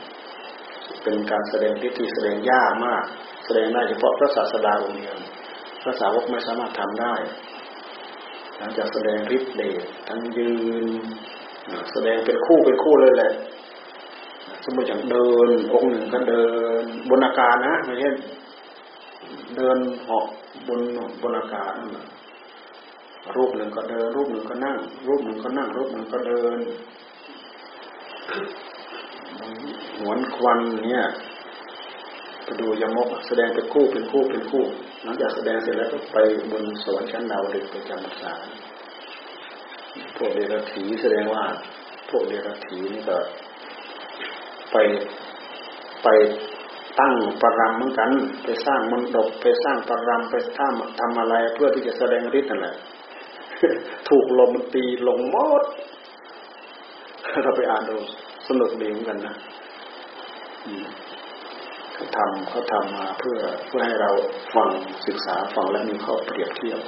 [1.03, 3.03] เป็นการแสดงที่ที่แสดงยากมาก
[3.45, 5.17] แสดงได้เฉพาะพระศาสดาองค์เดียว
[5.81, 7.13] พระสาวกไม่สามารถทำได้
[8.57, 10.51] หลังจากแสดงฤทธิ์เดชทั้งยื
[10.83, 10.85] น
[11.91, 13.31] แสดงเป็นคู่เป็นคู่เลยแหละ
[14.65, 16.43] สมมติอย่างเดิน องค์หนึ่งก็เดิ
[16.81, 18.09] นบนอากาศนะไม่ใช่
[19.55, 20.25] เดินเหาะ
[20.67, 20.79] บน
[21.21, 22.05] บนอากาศนั่นแหละ
[23.35, 26.57] รูปหนึ่งก็เดิน รูปหนึ่งก็นั่ง รูปหนึ่งก็นั่ง รูปหนึ่งก็เดิน
[29.99, 31.03] หวนควันเนี่ย
[32.43, 34.63] ไปดูยมกแสดงเป็นคู่เป็นคู่เป็นคู่
[35.03, 36.17] หลังจากแสดงเสร็จแล้วก็ไป
[36.51, 38.33] บนสวรรค์ชั้นดาวดึงไปจำพรรษา
[40.17, 41.43] พวกเดรัจฉีแสดงว่า
[42.09, 43.17] พวกเดรัจฉีนี่ก็
[44.71, 44.77] ไป
[46.03, 46.07] ไป
[46.99, 48.11] ตั้งปรำเหมือนกัน
[48.43, 52.75] ไปสร้างมนดบไปสร้างปรำไปทำทำอะไร เพื่อที่จะแสดงฤทธิ์นั่นแหละ
[54.09, 55.63] ถูกลมตีลงมด
[57.43, 57.97] เราไปอ่านดู
[58.59, 59.35] นุกดีเหมือนกันนะ
[61.93, 64.11] เขาทำเขาทำมาเพื่อเพื่อให้เรา
[64.55, 64.69] ฟัง
[65.07, 66.79] ศึกษาฟังและมีข้อเปรียบเทียบ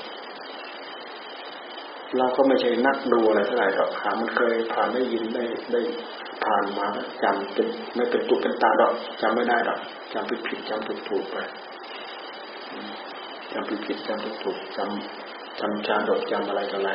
[2.18, 5.82] เราก็ไม่ใช่นักดูอะไรเท่าไหร่หรอกหามันเคยผ่านได้ยินได้ได้
[6.46, 6.88] ผ่านมา
[7.24, 9.80] จำเป็นไม่เป็นตุเป็นตาดอกจำไม่ได้ดอก
[10.14, 11.38] จำผิดผิดจำถูกถูกไป
[13.52, 16.92] จำผิดผิดจำถูกถูกจำจำชาดกจำอะไรต่ออะไร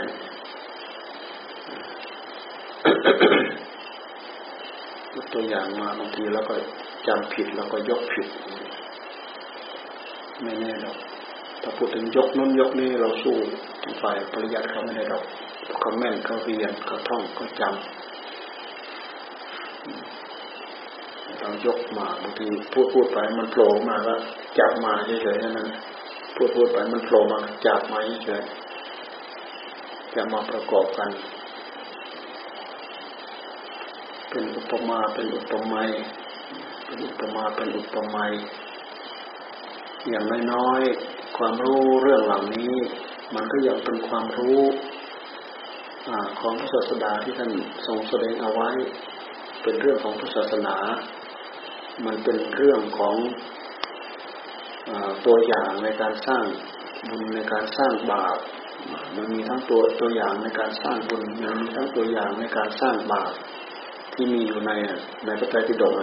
[5.33, 6.55] ตัวอย่างมาบางทีแล้วก็
[7.07, 8.29] จำผิดแล้วก็ยกผิด
[10.43, 10.97] ไม่แน่หรอก
[11.63, 13.37] ถ้าพูดถึงยกนู้นยกนี้เราสู้
[14.03, 15.25] ฝ่ายปริยัติเขาไม่ได้หรอก
[15.81, 17.73] เขาแม่นเขาเรียนเขาท่องเขาจำ
[21.41, 24.15] เรายกมาบางทีพูดพูดไปมันโผล่มาก็
[24.59, 25.69] จับมาเฉยๆนั่น
[26.37, 31.11] พูดพูดไปมันโผล่มาจับมาเฉยๆจะมาประกอบกัน
[34.31, 35.91] เป็นอุปมาเป็นอุปไมย
[36.85, 38.33] เป็นอุปมาเป็นอุปไมย
[40.09, 42.73] อย่างน้อยๆความรู้เรื่องเหล่านี้
[43.35, 44.61] มันก็ยังเป็นความรู้
[46.41, 47.51] ของพระศาสดาที่ท่าน
[47.87, 48.71] ทรงแสดงเอาไว้
[49.63, 50.77] เป็นเรื่องของพุทธศาสนา
[52.07, 53.17] มันเป็นเรื่องของ
[54.89, 54.91] อ
[55.27, 56.45] ตัวอย่างในการสร้าง
[57.09, 58.39] บุญในการสร้างบาป
[59.17, 63.33] มันมีทั้งตัวตัวอย่างในการสร้างบุญมันมีทั้งตัวอย่างในการสร้างบาป
[64.23, 64.73] ที่มีอยู่ใน
[65.27, 65.95] ในพระไตรปิฎก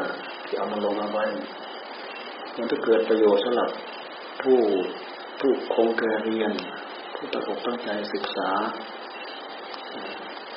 [0.45, 1.25] ที่เอามาลงเอาไว้
[2.58, 3.69] มันจะเกิดประโยชน์สำหรับ
[4.41, 4.60] ผู้
[5.39, 6.51] ผู้คงแก่เรียน
[7.15, 8.49] ผู้ตั้งอกตั้งใจศึกษา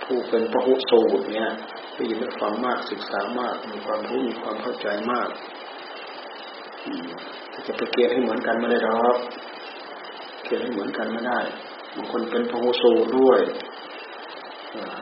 [0.05, 1.51] ผู้เป็นพระหุสูตรเนี่ย
[1.95, 5.29] ได้ยินได้ฟังมากศึกษามาก มีความรู้มีความเข้าใจมาก
[7.67, 9.19] จะไปเกณฑ์ให้เหมือนกันไม่ได้หรอก
[10.45, 11.39] เกณฑ์ให้เหมือนกันไม่ได้
[11.97, 13.41] บางคนเป็นพระหุสูตรด้วย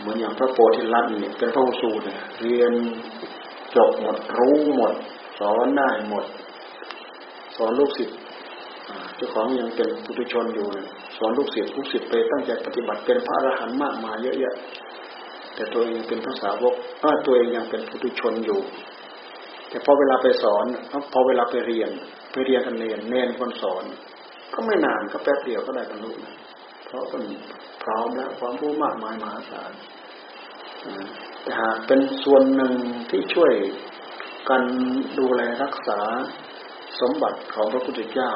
[0.00, 2.72] เหมือนอย่างพระโพธิลัตน์นี่เป็นพระสูตรเนี่ยเรียน
[3.76, 4.92] จบหมดรู้หมด
[5.40, 6.24] สอนได้หมด
[7.56, 8.16] สอนลูกศิษย์
[9.16, 10.66] เจ้าของยังเป็นปุถุชนอยู่
[11.18, 14.54] สอนลูกศิษย์ลูกศิษย์ไปตั้งใจปฏิบัติเป็นพระอรหันต์มากมายเยอะแยะ
[15.54, 16.74] แต่ตัวเองเป็นพระสาวก
[17.26, 18.60] ตัวเองยังเป็นปุถุชนอยู่
[19.68, 20.64] แต่พอเวลาไปสอน
[21.12, 21.90] พอเวลาไปเรียน
[22.32, 23.84] ไปเรียนกันเรียนเน้นคนสอน
[24.54, 26.34] ก็ไม่นานก็แป๊บเดียวก็ได้บรรลุนะ
[26.86, 27.22] เพราะเป็น
[27.82, 29.72] พร้อมแล้วความรู้มากมายมหาศาล
[31.42, 32.72] แต่หากเป็นส่วนหนึ่ง
[33.10, 33.52] ที่ช่วย
[34.48, 34.62] กัน
[35.18, 36.00] ดูแลรักษา
[37.00, 38.32] สมบัติของพระพุทธเจ้า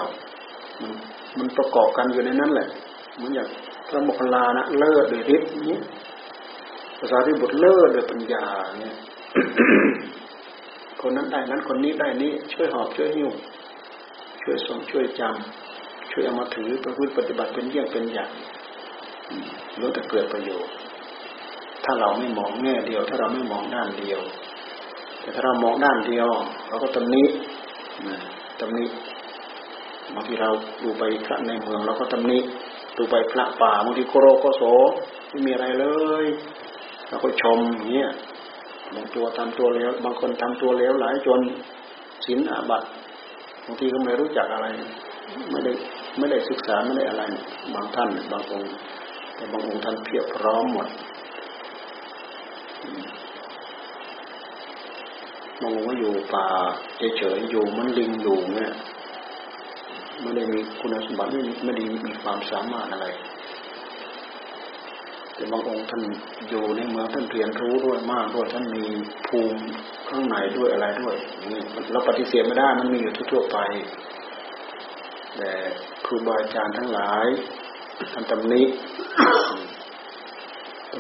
[0.81, 0.93] มัน
[1.39, 2.69] มันประกอบกันอยู่ในนั้นแหละ
[3.17, 3.49] เหมือนอย่าง
[3.89, 5.77] พระโมคคัลลานะเลิศด้วยฤทธิ์นี้
[6.99, 8.47] ภาษาที่บทเลิศด้วยปัญญา
[8.81, 8.97] เนี่ย
[11.01, 13.31] คนนั้นได้นั้นคนนี้ได้นี้ช่วยหอบช่วยหิ้ว
[14.43, 18.31] ช่วยส่งช่วยจำช่วยเอามาถือประพฤติปฏิบัติเป็นเยี่ยงเป็นอย่าง
[19.81, 20.73] รู้แต่เกิดประโยชน์
[21.85, 24.21] ถ้าเราไม่มองแง่เดียว ถ้าเราไม่มองด้านเดียว
[25.21, 26.29] แต่ถ้าเรามองด้านเดียว
[26.69, 27.25] เราก็ตำหนิ
[28.61, 28.85] ตำหนิ
[30.15, 30.51] บางทีเรา
[30.83, 32.39] ดูไปพระในเมืองเราก็ตำหนิ
[32.97, 34.63] ดูไปพระป่าบางทีโคโรโคโส
[35.29, 35.87] ไม่มีอะไรเล
[36.23, 36.27] ย
[37.09, 37.59] เราก็ชม
[37.93, 38.11] เงี้ย
[38.95, 41.41] บางตัวทำตัวเลวบางคนทำตัวเลวหลายจน
[42.27, 42.83] ศีลอาบัต
[43.67, 44.67] บางทีก็ไม่รู้จักอะไร
[45.51, 45.73] ไม่ได้
[46.19, 47.23] ไม่ได้ศึกษาไม่ได้อะไร
[47.75, 48.71] บางท่านบางองค์
[49.43, 50.89] แต่บางองค์ท่านเพียบพร้อมหมด
[55.61, 56.49] บางองค์ก็อยู่ป่า
[57.17, 58.73] เฉยๆอยู่มันลิงอยู่เนี่ย
[60.21, 63.07] ไม่ได้มีคุณสมบัติไม่ไม่ด้มีความสามารถอะไร
[65.35, 66.03] แต่บางองค์ท่าน
[66.49, 68.85] อยู่ในเมืองท่านเรียนรู้ด้วยมากด้วยท่านมี
[69.29, 69.61] ภูมิ
[70.09, 71.17] ข้างในด้วยอะไรด้วย
[71.51, 71.63] นี่
[71.93, 73.59] เราปฏิเสธไม่ได้มันมีอยู่ทั่วไป
[75.37, 75.51] แต่
[76.05, 77.27] ครูบาอาจารย์ทั้งหลาย
[78.13, 78.63] ท่านตำหนิ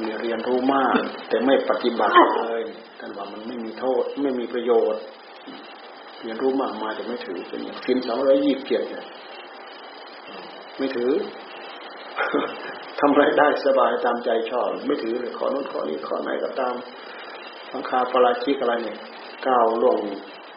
[0.02, 0.98] มีเรียนรู้มาก
[1.28, 2.62] แต่ไม่ปฏิบัติเลย
[3.00, 5.02] ท่านว่ามันไม่มีโทษ ไม่มีประโยชน์
[6.22, 9.04] เรียนรู้มากมาแต่ไม่ถือเป็นอย่างสินสองร้อยยี่สิบเจ็ดเนี่ย
[10.78, 11.12] ไม่ถือ
[13.00, 16.74] ทำไรได้สบายตามใจชอบ ไม่ถือเลยขอโน้นขอนี้ขอไหนก็ตาม
[17.72, 18.98] สังคาปราชิกอะไรเนี่ย
[19.46, 19.98] ก้าวล่วง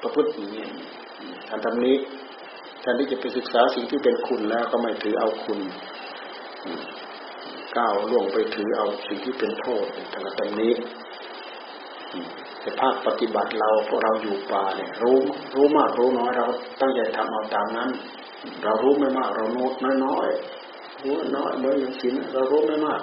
[0.02, 0.68] ประพฤติอย่างนี้
[1.50, 1.96] ท่านทำนี้
[2.82, 5.60] แทนที่จะไปศึกษาสิ่งที่เป็นคุณแล้วก็ไม่ถือเอาคุณ
[7.78, 10.74] ก้าวล่วงไปถือเอาสิ่งที่เป็นโทษทางตำนี้
[12.62, 15.18] แต่ภาคปฏิบัติเราพวกเราอยู่ป่าเนี่ย รู้
[15.56, 16.48] รู้มากรู้น้อยเรา
[16.82, 17.90] ตั้งใจทำเอาตามนั้น
[18.64, 19.74] เรารู้ไม่มากเราโน้ต
[20.06, 23.02] น้อยๆรู้น้อยเหมื่ออย่างศีลเรารู้ไม่มาก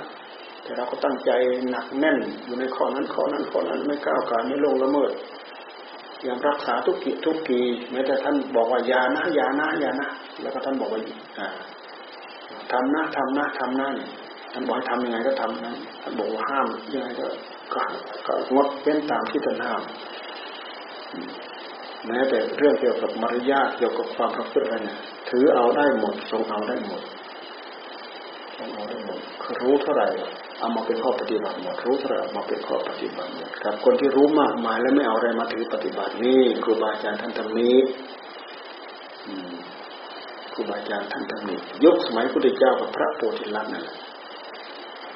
[0.63, 1.31] แต่เราก็ตั้งใจ
[1.71, 5.11] หนักแน่นอยู่ในข้อนั้นข้อนั้นข้อนั้นไม่ก้าวไกลไม่ลงละเมิด
[6.25, 10.09] อย่างรักษาทุกกิทุกกีแม้แต่ท่านบอกว่ายานะยานะยานะ
[10.43, 11.01] แล้วก็ท่านบอกว่า
[12.73, 13.89] ทำนะทำนะทำนะ
[14.53, 17.27] ท่านบอกให้ทำยังไงก็ทำนั้นท่านบอกว่าห้ามยังไงก็
[17.75, 17.83] ก็
[18.27, 19.83] ก็งดเว้นตามที่ท่านห้าม
[22.07, 24.99] แม้แต่เรื่องเกี่ยวกับมารยาทเกี่ยวกับความประพฤติอะไรเนี่ย
[25.29, 27.03] ถือเอาได้หมดทรงเอาได้หมด
[28.57, 30.09] ทรงเอาได้หมดคือรู้เท่าไหร่
[30.59, 37.77] เอามาเป็นข้อปฏิบัติหมดรู้เท่าไหร่มาเป็นข้อปฏิบัติหมดกับ คนที่รู้มากมายแล้วไม่เอาอะไรมาถือปฏิบัตินี่ครูบาอาจารย์ท่านทำนี้
[40.55, 43.97] ครูบาอาจารย์ท่านทำนี้ยกสมัยพุทธเจ้ากับพระโพธิลักษณ์นั่นแหละ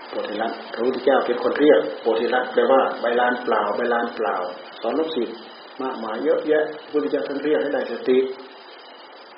[0.09, 4.37] โพธิลักษณ์พระพุทธเจ้าเป็นคนเรียกโพธิลักษณ์แปลว่าใบลานเปล่าใบลานเปล่า
[4.81, 5.37] สอนลูกศิษย์
[5.83, 8.19] มากมายเยอะแยะพุทธเจ้าท่านเรียกให้ได้สติ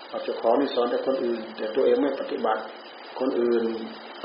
[0.09, 2.63] เอาเจ้าของนี่สอนแต่คนอื่น แต่ตัวเองไม่ปฏิบัติ
[3.21, 3.65] คนอื่น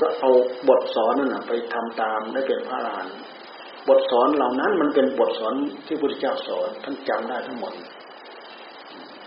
[0.00, 0.30] ก็เอา
[0.68, 3.16] บทสอนนั่นไปทำตามได้เป็นพระอรหันต์
[3.88, 5.54] บทสอนเหล่านั้นมันเป็นบทสอน
[5.86, 7.72] ที่พระพุทธเจ้าสอนท่านจำได้ทั้งหมด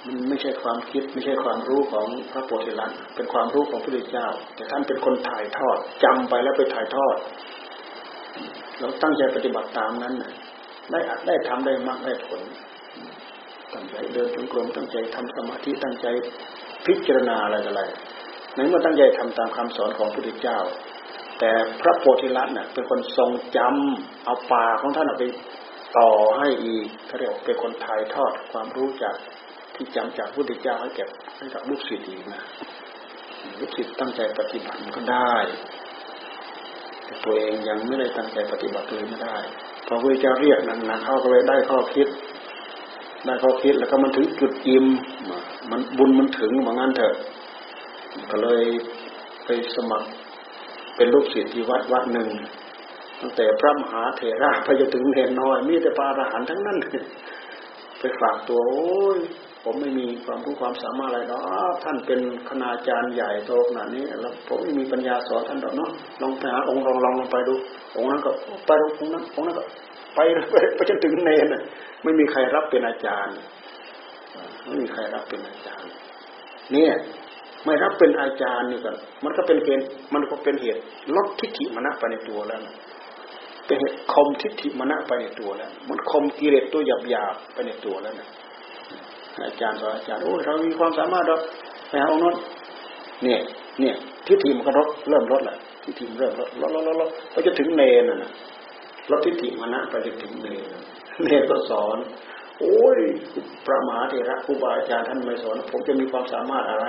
[0.06, 7.16] มันไม่ใช่ความคิดไม่ใช่ความรู้ของพระโพธิลักษณ์เป็นความรู้ของพระพุทธเจ้า แต่ท่านเป็นคนถ่ายทอดจำไปแล้วไปถ่ายทอด
[8.80, 10.14] เราตั้งใจปฏิบัติตามนั้น
[10.92, 12.42] ได้ได้ทำได้มากได้ผล
[13.74, 16.08] ตั้งใจเดินจงกรมตั้งใจทำสมาธิตั้งใจ
[16.86, 17.82] พิจารณาอะไรอะไร
[18.56, 20.60] ในเมื่อตั้งใจทำตามคำสอนของพระพุทธเจ้า
[21.40, 25.26] แต่พระโพธิลักษณ์เน่ยเป็นคนทรงจำเอาป่าของท่านเอาไป
[25.98, 29.16] ต่อให้อีกเขาเรียกเป็นคนถ่ายทอดความรู้จาก
[29.78, 31.06] ที่จำจากพุทธเจ้าให้แก่
[31.38, 32.42] ให้กับลูกศิษย์อีกนะ
[33.60, 35.34] ลูกศิษย์ตั้งใจปฏิบัติมันก็ได้
[37.06, 39.38] แต่ตัวเองยังไม่ได้ตั้งใจปฏิบัติเลยไม่ได้
[39.88, 42.08] พอพระพุทธเจ้าเรียกนั้นนะเข้าก็เลยได้ข้อคิด
[43.26, 44.86] ได้ข้อคิดแล้วก็มันถึงจุดอิ่ม
[45.72, 47.14] มันบุญมันถึงว่างั้นเถอะ
[48.32, 48.64] ก็เลย
[49.46, 50.10] ไปสมัคร
[50.96, 52.30] เป็นลูกศิษย์ที่วัดวัดหนึ่ง
[53.22, 56.78] ตั้งแต่พระมหาเถระไปจนถึงเนรน้อย มีแต่ปาราหันทั้งนั้น
[58.00, 59.20] ไปฝากตัวโอ้ย
[59.70, 61.42] ผมไม่มีความรู้ความสามารถอะไรหรอก
[61.84, 65.92] ท่านเป็นคณาจารย์ใหญ่โตขนาดนี้แล้วผมไม่มีปัญญาสอนท่านหรอกเนาะ
[66.22, 67.54] ลองไปหาองค์ลองลองลงไปดู
[67.96, 68.32] องค์นั้นก็
[68.68, 69.64] ไปองค์นั้นองค์นั้นก็
[70.16, 70.20] ไป
[70.76, 71.46] ไปจนถึงเนร
[72.04, 73.36] ไม่มีใครรับเป็นอาจารย์
[74.66, 75.90] ไม่มีใครรับเป็นอาจารย์
[76.74, 76.94] เนี่ย
[77.66, 78.92] ไม่รับเป็นอาจารย์นี่ก็
[79.24, 80.82] มันก็เป็นเกณฑ์มันก็เป็นเหตุ
[81.16, 82.60] ลดทิฏฐิมณะไปในตัวแล้ว
[83.66, 88.30] เป็นเหตุคมทิฏฐิมณะไปในตัวแล้ว มันคมกิเลสตัวหยาบๆไปในตัวแล้วนะ
[89.46, 91.38] อาจารย์สอนอาจารย์โอ้เรามีความสามารถเรา
[91.90, 92.36] ไปหาองค์นั้น
[93.24, 93.40] เนี่ย
[93.80, 93.96] เนี่ย
[94.28, 98.32] ทิฏฐิมันก็ลดเริ่มลดแหละทิฏฐิเริ่มลดลดลดลดไปจะถึงเนนน่ะ
[99.12, 100.74] ลดทิฏฐิมานะไปจะถึงเนน
[101.24, 101.98] เนนก็สอน
[102.60, 102.98] โอ้ย
[103.66, 106.86] พระมหาเถระครูบาอาจารย์ท่านไม่สอน ผมจะมีความสามารถอะไร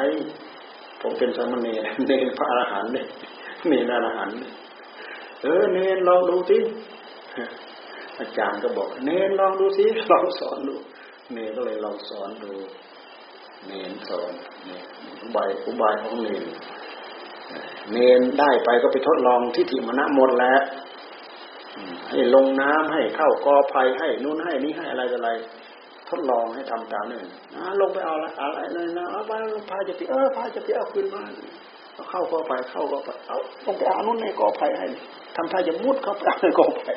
[1.02, 3.06] ผมเป็นสามเณรเนรพระอรหันต์เนี่ย
[3.68, 4.36] เนรอรหันต์
[5.42, 6.58] เออเนรลองดูสิ
[8.20, 10.74] อาจารย์ก็บอก เนรลองดูสิลองสอนดู
[11.32, 12.52] เนก็เลยลองสอนดู
[13.66, 14.32] เนนสอน
[14.64, 14.70] เน
[15.22, 16.44] อุบายอุบายของเนน
[17.92, 20.60] เนนได้ไปก็ไปทดลองที่ถิมณะหมดแล้ว
[22.08, 25.30] ให้ลงน้ำให้เข้ากอภัยให้นู่นให้นี่ให้อะไรอะไร
[26.10, 27.18] ทดลองให้ทำตามนี่
[27.54, 29.32] นะลงไปเอาอะไรเลยนะเอาไป
[29.70, 31.22] พาจะไปเออพาจะไปเอาขึ้นมา
[32.10, 34.86] เข้าก็ไปเข้าก็ไปเอาต้องไปเอานุ่นในกอไผ่ให้
[35.36, 36.92] ทำท่าจะมุดเข้าไปในกอไผ่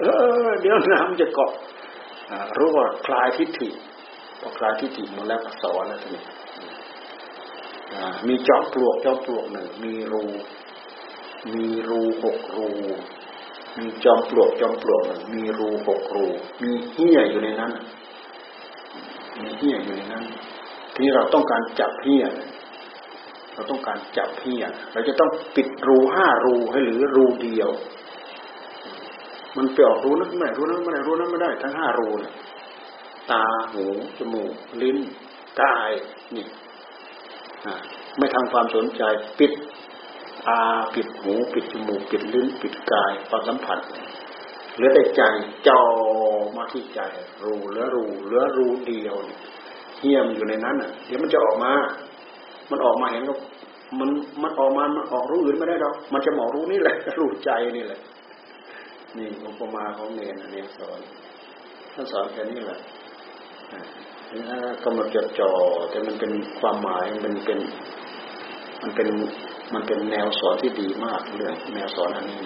[0.00, 0.04] เอ
[0.46, 1.50] อเดี๋ยวน้ำจะเกาะ
[2.56, 3.68] รู้ว่าคลายทิฏฐิ
[4.40, 6.24] พอคลายทิฏฐิหมดแล้วก็สอนแล้วทีนี้
[8.28, 10.24] มีจอมปลวกจอมปลวกหนึ่งมีรู
[11.54, 12.68] มีรูหกรู
[13.78, 16.26] มีจอมปลวกจอมปลวกหนึ่งมีรูหกรู
[16.62, 17.72] มีเหี้ยอยู่ในนั้น
[19.38, 20.24] มีเหี้ยอยู่ในนั้น
[20.96, 22.24] ที่เราต้องการจับเหี้ย
[23.54, 27.70] เราต้องการจับเหี้ยเราจะต้องปิดรูห้ารูให้หรือรูเดียว
[29.56, 32.32] มันเปลี่ยนรูนั้นไม่รูนั้นไม่ได้รูนั้นไม่ได้ทั้งห้ารูเนี่ย
[33.30, 33.84] ตาหู
[34.18, 34.98] จมูกลิ้น
[35.60, 35.90] กาย
[36.36, 36.46] นี่
[38.18, 39.02] ไม่ทำความสนใจ
[39.38, 39.52] ปิด
[40.46, 40.62] ตา
[40.94, 43.78] ปิดหูปิดจมูกปิดลิ้นปิดกายความสัมผัส
[44.74, 45.22] เหลือแต่ใจ
[45.68, 45.80] จ่อ
[46.56, 47.00] มาที่ใจ
[47.44, 49.16] รูเหลือรูเหลือรูเดียว
[50.00, 51.72] เฮียมอยู่ในนั้นอะ เดี๋ยวมันจะออกมา
[52.70, 53.34] มันออกมาเห็นก็
[53.98, 54.10] มัน
[54.42, 58.00] มันออกมามันออกรู้อื่นไม่ได้หรอกมันจะหมอรู้นี่แหละรู้ใจนี่แหละ
[59.16, 61.00] นี่อุปมาของเนรเนี่ยสอน
[61.94, 62.78] ท่านสอนแค่นี้แหละ
[64.48, 65.50] ถ้ากำหนดจดจ่อ
[65.90, 67.58] แต่มันเป็นความหมายมันเป็น
[68.82, 69.08] มันเป็น
[69.74, 72.38] มันเป็นแนวสอนที่ดีมากเรื่องแนวสอนอันนี้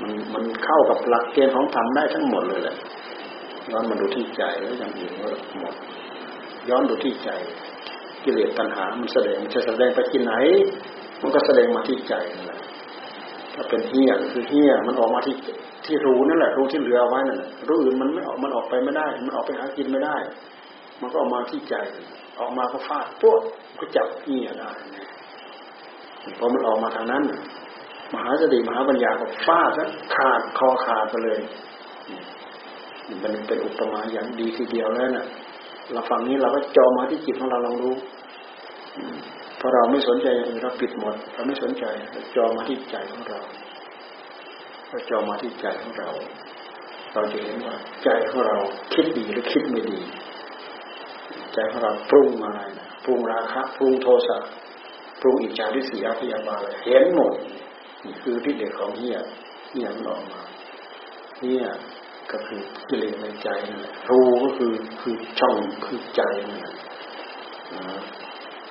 [0.00, 2.76] มันมันเข้ากับหลักเกณฑ์ของธรรมได้ทั้งหมดเลยแหละ
[3.70, 5.28] ย้อนมาดูที่ใจแล้วอย่างอื่นก็
[5.60, 5.74] หมด
[6.68, 7.30] ย้อนดูที่ใจ
[8.24, 10.32] กิเลสตัณหา มันแสดงจะแสดงไปที่ไหน
[11.22, 12.61] มันก็แสดงมาที่ใจนั่นแหละ
[13.54, 15.36] ถ้าเป็นเฮี้ยคือเฮี้ยมันออกมาที่
[15.84, 20.16] ที่รู้นั่นแหละรู้ที่เหลือไว้นั่นแหละรู้อื่นมันไม่ออกมันออกไปไม่ได้ มันออกไปหากินไม่ได้
[21.00, 21.74] มันก็ออกมาที่ใจ
[22.40, 23.42] ออกมาก็ฟาดปุ๊บ
[23.78, 24.70] ก็จับเฮี้ยได้
[26.38, 27.22] พอมันออกมาทางนั้น
[28.12, 31.40] มหาสติมหาปัญญาก็ฟาดแล้วขาดคอขาดไปเลย
[33.22, 35.26] มันเป็นอุปมาอย่างดีทีเดียวแล้วนะ่ะ
[35.92, 37.90] เราฟังนี้เราก็จอมาที่จิตของเราลองดู
[39.64, 40.26] พอเราไม่สนใจ
[40.62, 41.84] เราปิดหมด เราไม่สนใจ
[42.36, 43.40] จอมาที่ใจของเรา
[44.88, 46.10] เราจอมาที่ใจของเรา
[47.12, 48.58] เราจะเห็นว่า ใจของเรา
[48.94, 50.00] คิดดีหรือคิดไม่ดี
[51.54, 54.38] ใจของเราปรุงอะไรนะปรุงราคะปรุงโทสะ
[55.20, 57.32] ปรุงอิจฉาริษยพยาบาลเห็นหมด
[58.04, 59.18] นี่คือที่เด็กของเฮีย
[59.70, 60.42] เฮียมันออกมา
[61.38, 61.64] เฮีย
[62.30, 66.74] ก็คือกิเลสในใจนั่นแหละรูก็คือคือช่องคือใจนั่นแหละ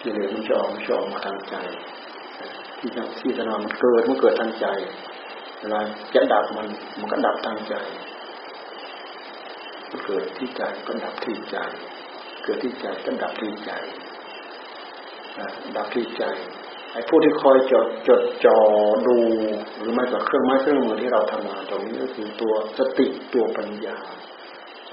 [0.01, 1.55] กิเลสมันจะออกมันจะออกมาทางใจ
[2.79, 2.89] ที่
[3.19, 4.67] ที่จะนอนมันเกิดมันเกิดทางใจ
[5.59, 5.79] เวลา
[6.13, 6.67] จะดับมัน
[6.99, 7.75] มันก็ดับทางใจ
[9.89, 11.57] มันเกิดที่ใจก็ดับที่ใจ
[12.43, 13.71] เกิดที่ใจก็ดับที่ใจ
[15.77, 16.23] ดับที่ใจ
[16.93, 18.57] ไอ้ผู้ที่คอยจดจดจ่อ
[19.07, 19.17] ดู
[19.77, 23.97] หรือไม่ก็เครื่องไม้เครื่องมือที่เราทำงานตรงนี้ก็คือตัวสติตัวปัญญา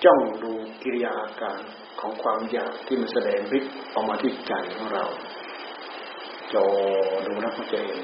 [0.05, 0.53] จ้องดู
[0.83, 1.61] กิริยาอาการ
[2.01, 5.05] ของความอยากที่มันแสดงฤทธิ์ออกมาที่ใจของเรา
[6.55, 6.67] จอ
[7.27, 8.01] ดูแล้วก็จะเห็น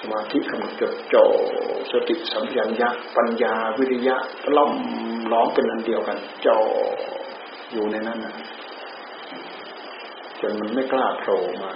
[0.00, 1.24] สมาธิกำลังจดจ่อ
[1.90, 4.16] สติสัมผัสญะปัญญาวิริยะ
[4.56, 4.72] ล้อม
[5.32, 6.58] ล้อมเป็นอันเดียวกันจอ
[7.72, 8.34] อยู่ในนั้นนะ
[10.40, 11.72] จนมันไม่กล้าโผล่มา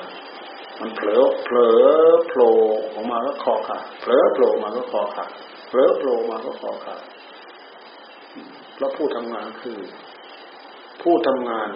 [0.81, 1.83] มันเผลอเผลอ
[2.29, 2.53] โผล่
[2.95, 5.31] ออกมาก็คอขาดเผลอโผล่มาก็คอขาด
[5.69, 7.03] เผลอโผล่มาก็คอขาด
[8.75, 9.79] เพราะผู้ทำงานคือ
[11.05, 11.69] ผู้ทำงาน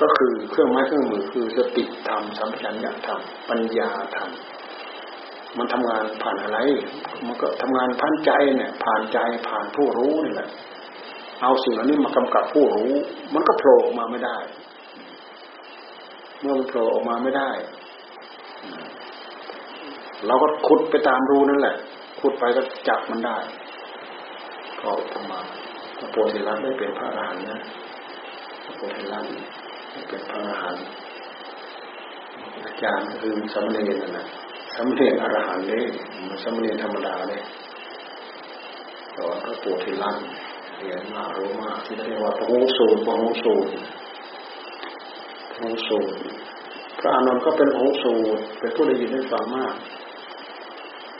[0.00, 4.30] ก็คือเครื่องไม้เครื่องมือคือสติธรรมสัมผัสญาธรรมปัญญาธรรม
[5.58, 6.58] มันทำงานผ่านอะไร
[7.26, 9.18] มันก็ทำงานผ่านใจเนี่ย ผ่านใจ
[9.48, 10.48] ผ่านผู้รู้นี่แหละ
[11.42, 12.92] เอาสิ่งเหล่านี้มากำกับผู้รู้
[13.34, 14.36] มันก็โผล่ออกมาไม่ได้
[16.40, 17.50] เมื่อมันโผล่ออกมาไม่ได้
[20.26, 21.76] เราก็ขุดไปตามรูนั่นแหละ
[22.20, 23.38] ขุดไปก็จับมันได้
[24.80, 25.40] ก็ทำมา
[25.98, 27.62] พระโพธิลัตได้เป็นพระอรหันต์นะ
[28.78, 29.26] โพธิลัต
[29.92, 30.84] ได้เป็นพระอรหันต์
[32.64, 34.26] อาจารย์คือสมเด็จนะ
[34.76, 35.84] สมเด็จอรหันต์เลย
[36.44, 37.42] สมเด็จธรรมดาเลย
[39.16, 40.16] สอนพระโพธิลัต
[40.78, 43.70] เรียนมารู้มากที่เรียกว่าพระโหสูตรพระโหสูตร
[45.60, 46.16] หงค์สูตร
[46.98, 49.74] พระอานนท์ก็เป็นหงค์สูตรเป็นผู้ได้ยินได้ฟังมาก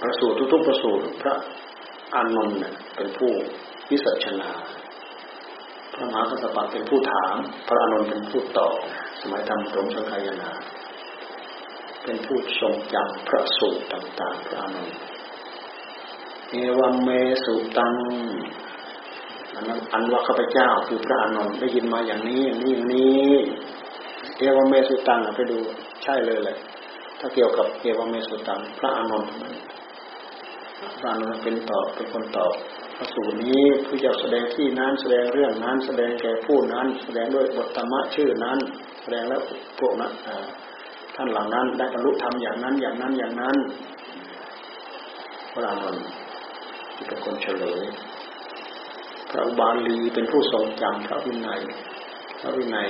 [0.00, 1.34] ประสูตรทุกๆประสูตรพระ
[2.14, 3.30] อานนท์เนี่ยเป็นผู้
[3.90, 4.50] วิสัชนา
[6.00, 7.34] ระมหากัสสปะเป็นผู้ถาม
[7.68, 8.74] พระอานนท์เป็นผู้ตอบ
[9.20, 10.50] สมัยทำรมสังขายนา
[12.04, 14.96] เป็นผู้ทรงจำพระสูตรต่าง ๆ พระอานนท์
[16.50, 17.08] เอวัมเม
[17.44, 17.92] สุตัง
[19.54, 23.32] อันนั้นอันว่าข้าพเจ้าคือพระอานนท์ได้ยินมาอย่างนี้อย่างนี้อย่างนี้
[24.38, 25.58] เอวเมสุตังไปดู
[26.02, 26.58] ใช่เลยแหละ
[27.20, 29.30] ถ้าเกี่ยวกับเอวเมสุตัง พระอานนท์
[30.98, 32.54] พระอานนท์เป็นตอบเป็นคนตอบ
[32.98, 38.58] พระสูตรนี้ผู้จ้าแสดงที่นั้นแสดงเรื่องนั้น แสดงแก่ผู้นั้น แสดงด้วยบทธรรมะชื่อนั้น
[39.02, 39.40] แสดงแล้ว
[39.80, 40.12] พวกนั้น
[41.16, 43.56] ท่านเหล่านั้นได้บรรลุธรรมอย่างนั้นอย่างนั้นอย่างนั้น
[45.52, 46.04] พระอานนท์
[47.08, 47.84] เป็นคนเฉลย
[49.30, 51.60] พระอุบาลีเป็นผู้ทรงจำพระวินัย
[52.40, 52.88] พระวินัย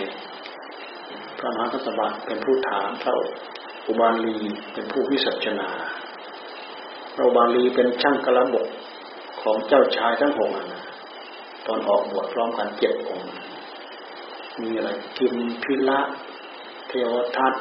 [1.39, 3.15] พระมหากัสสะเป็นผู้ถามพระ
[3.89, 4.37] อุบาลี
[4.73, 5.69] เป็นผู้วิสัชนา
[7.15, 8.69] พระอุบาลีเป็นช่างกระบก
[9.49, 10.51] ของเจ้าชายทั้งหก
[11.67, 13.27] ตอนออกบวชพร้อมกันเจ็ดองค์
[14.61, 16.01] มีอะไรกิมพิละ
[16.89, 17.55] เทวทัต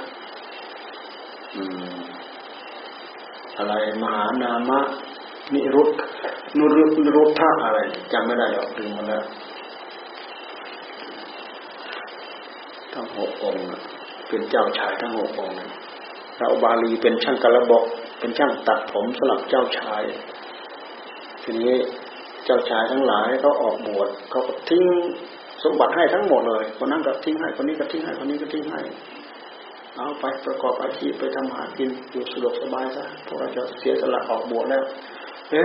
[3.57, 3.73] อะไร
[4.03, 4.79] มหานามะ
[5.53, 5.89] นิรุต
[6.57, 7.79] นุรุตนุรุตท่าอะไร
[8.13, 9.23] จำไม่ได้หรอกลืมมาแล้ว
[12.93, 13.63] ทั้งหกองค์
[14.27, 15.57] เป็นเจ้าชายทั้งหกองค์
[16.37, 17.83] พระอุบาลีเป็นช่างกระบอก
[18.19, 20.03] เป็นช่างตัดผมสลับเจ้าชาย
[21.49, 21.75] ทีนี้
[22.45, 24.83] เจ้าชายทั้งหลายเขาออกบวชเขาก็ทิ้ง
[25.63, 28.81] สมบัติให้ทั้งหมดเลยคนนั้นก็ทิ้งให้คนนี้ก็ทิ้งให้คนนี้ก็ทิ้งให้
[29.95, 34.83] เอาไปประกอบอาชีพไปทำหากินอยู่สะดวกสบายซะพวกเราจะเสียสละออกบวชแล้ว
[35.51, 35.63] เอ้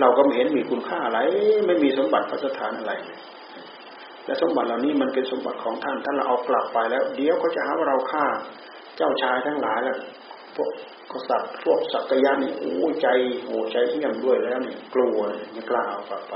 [0.00, 1.18] เราก็ไม่เห็นมีคุณค่าอะไร
[1.66, 2.92] ไม่มีสมบัติพระสถานอะไร
[4.26, 8.24] และสมบัติเหล่านี้มันเป็นสมบัติของท่าน ท่านเราเอากลับไปแล้ว เดี๋ยวเขาจะหาว่าเราฆ่า
[8.96, 9.98] เจ้าชายทั้งหลายแล้ว
[10.56, 10.70] พวก
[11.12, 13.06] กษัตริย์พวกสักยะนี่โอ้ใจ
[13.44, 15.18] โอ้ใจเยี่ยมด้วยแล้วนี่กลัว
[15.52, 16.34] ไม่กล้าเอากลับไป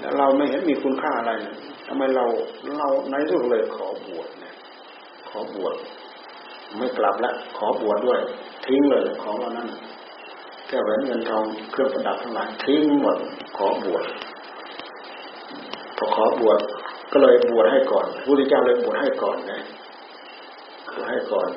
[0.00, 1.32] แล้วเราไม่เห็นมีคุณค่าอะไร
[1.86, 2.24] ทำไมเรา
[2.78, 4.54] เราในสุดเลยขอบวชเนี่ย
[5.28, 5.74] ขอบวช
[6.76, 8.20] ไม่กลับแล้วขอบวชด้วย
[8.66, 9.68] ทิ้งเลยของเรานั้น
[10.66, 13.18] แค่แหวนเงินทองเครื่องประดับทั้งหลายทิ้งหมด
[13.56, 14.04] ขอบวช
[15.96, 16.58] พอขอบวช
[17.12, 19.60] ก็เลยบวชให้ก่อนพระพุทธเจ้าเลยบวชให้ก่อนนะ
[20.94, 21.48] บวชให้ก่อน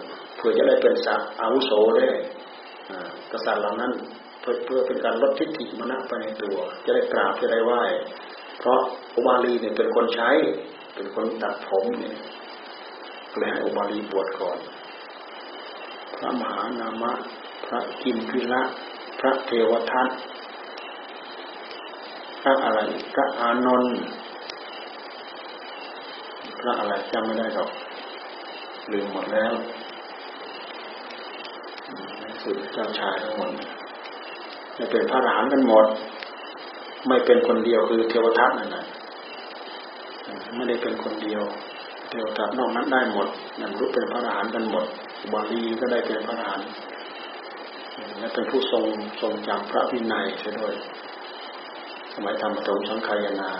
[0.46, 2.06] พื่อจะได้เป็นสักอาวุโสได้
[3.32, 3.92] กษัตริย์เหล่านั้น
[4.42, 7.82] เพื่อเพื่อเป็นการลดทิฏฐิมณะไปในตัว จะได้กราบจะได้ไหว้
[8.60, 8.80] เพราะ
[9.16, 10.30] อุบาลีเนี่ยเป็นคนใช้
[10.96, 12.16] เป็นคนตัดผมเนี่ย
[13.38, 14.58] เลยให้อุบาลีบวชก่อน
[16.18, 17.14] พระมหานามะ
[17.66, 18.62] พระกิมพิละ
[19.20, 20.10] พระเทวทัต
[22.42, 22.80] พระอะไร
[23.14, 23.96] พระอานนท์
[26.60, 27.72] พระอะไรจำไม่ได้หรอก
[28.92, 29.54] ลืมหมดแล้ว
[32.44, 33.50] สุดเจ้าชายทั้งหมด
[34.76, 35.86] ไม่เป็นพระอรหันต์กันหมด
[37.08, 38.86] ไม่เป็นคนเดียวคือเทวทัตนั่นแหละ
[40.56, 41.42] ไม่ได้เป็นคนเดียว
[42.10, 43.28] เทวทัตนอกนั้นได้หมด
[43.60, 44.86] นั่นรู้เป็นพระอรหันต์กันหมด
[45.34, 46.70] บาลีก็ได้เป็นพระอรหันต์
[48.18, 48.86] และเป็นผู้ทรง
[49.22, 50.76] ทรงจำพระวินัยเสียด้วย
[52.14, 53.52] สมัยธรรมตรงสังขายนา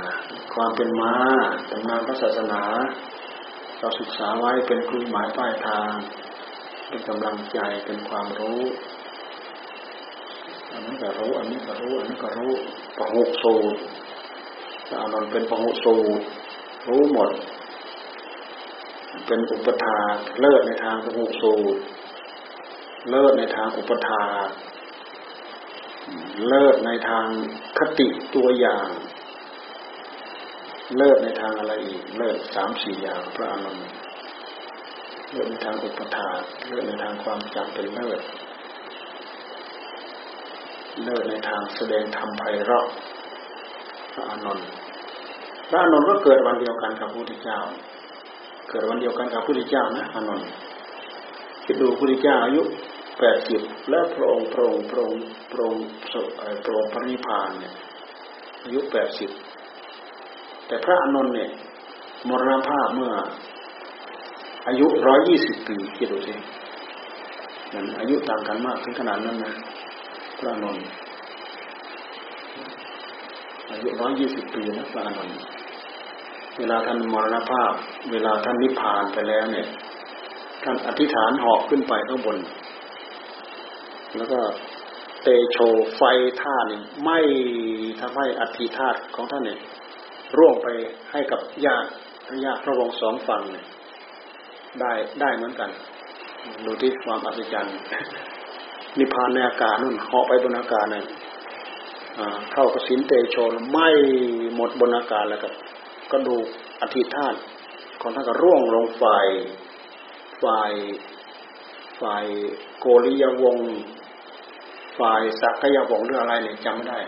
[0.54, 1.14] ความเป็นมา
[1.70, 2.64] ตำนานพระศาสนา
[3.80, 5.92] เราศึกษาไว้เป็นครูหมายป้ายทาง
[6.94, 8.62] เป็นกำลังใจเป็นความรู้
[10.72, 12.52] อันนี้ก็รู้อันนี้ก็รู้อันนี้ก็รู้
[12.98, 13.80] ปะหุสูตร
[15.00, 16.24] อานนท์เป็นปะหุสูตร
[16.88, 17.32] รู้หมด
[19.28, 19.98] เป็นอุปทา
[20.40, 21.80] เลิศในทางปะหุสูตร
[23.10, 24.24] เลิศในทางอุปทา
[26.48, 27.28] เลิศในทาง
[27.78, 28.90] คติตัวอย่าง
[30.98, 34.03] เลิศในทางอะไรอีก เลิศสามสี่อย่างพระอานนท์
[35.34, 38.22] เลิศในทางอุปทานเลิศในทางความจำเป็นเลิศ
[41.04, 42.88] เลิศในทางแสดงธรรมไพเราะ
[44.14, 44.68] พระอานนท์
[45.68, 47.60] พระอานนท์ก็เกิดวันเดียวกันกับพระพุทธเจ้า
[48.70, 50.48] เกิดวันเดียวกันกับพระพุทธเจ้านะอานนท์
[51.66, 52.62] คิดดูพระพุทธเจ้าอายุ
[53.20, 55.86] แปดสิบแล้วพระองค์พระองค์พระองค์พระองค์
[56.66, 57.74] พระองค์พระนิพพานเนี่ย
[58.64, 59.30] อายุแปดสิบ
[60.68, 61.50] แต่พระอานนท์เนี่ย
[62.30, 63.14] มรณภาพเมื่อ
[64.68, 66.34] อายุร้อยยี่สิบปีคิดดูสิ
[67.74, 69.54] มันอายุต่างกันมากถึงขนาดนั้นนะ
[70.40, 70.86] พระนนท์
[73.72, 75.36] อายุร้อยยี่สิบปีนะพระนนท์
[76.58, 77.74] เวลาท่านมรณภาพ
[78.12, 79.68] เวลาท่านนิพพานไปแล้วเนี่ย
[80.64, 82.38] ท่านอธิษฐานหอกขึ้นไปข้างบน
[84.18, 84.40] แล้วก็
[85.24, 85.58] เตโช
[85.98, 86.02] ไฟ
[86.42, 87.20] ท่านี่ไม่
[88.00, 89.60] ทำให้อธิธาตของท่านเนี่ย
[90.38, 90.68] ร่วงไป
[91.12, 91.88] ให้กับญาติ
[92.46, 93.66] ญาติพระวงศ์สองฝั่งเนี่ย
[94.82, 95.70] ได้ได้เหมือนกัน
[96.66, 97.76] ดูที่ความอัศจรรย์
[98.98, 101.06] นิพพานในอากาศนู่นเหาะไปบนอากาศนี่ย
[102.54, 103.90] เข้ากสินเตโชนไม่
[104.56, 105.50] หมดบนอากาศแล้วก็
[106.12, 106.46] กระดูก
[106.82, 107.36] อธิธาต
[108.02, 109.28] ของท่านก็ร่วงลงฝ่าย
[110.44, 110.72] ฝ่าย
[112.02, 112.26] ฝ่าย
[112.80, 113.58] โกริยวง
[115.00, 117.00] ฝ่ายสักยวงหรืออะไรเนี่ยจำไม่ได้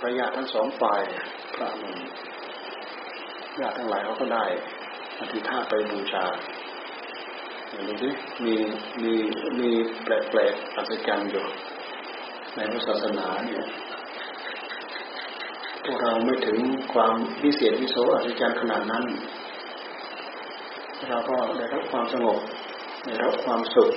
[0.00, 1.00] พระญาติทั้งสองฝ่าย
[1.54, 1.84] พระน
[3.60, 4.44] ญาติทั้งหลายเขาก็ได้
[5.22, 6.24] อธิษฐานไปบูชา
[7.88, 8.10] ดูสิ
[8.44, 8.54] มี
[9.02, 9.12] มี
[9.60, 9.70] มี
[10.02, 11.44] แปลกๆอัศจรรย์อยู่
[12.56, 13.64] ในศาสนาเนี่ย
[15.84, 16.58] พวกเราไม่ถึง
[16.94, 19.04] ความพิเศษวิโสอัศจรรย์ขนาดนั้น
[21.08, 22.38] เราก็ได้รับความสงบ
[23.04, 23.92] ได้รับความสุข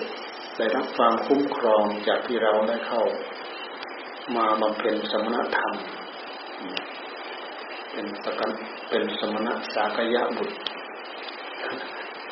[0.57, 3.03] ได้รับความคุ้มครองจากที่เราได้เข้า
[4.35, 5.73] มาบำเพ็ญสมณธรรม
[7.91, 8.51] เป็นสกัน
[8.89, 10.55] เป็นสมณะสากยะบุตร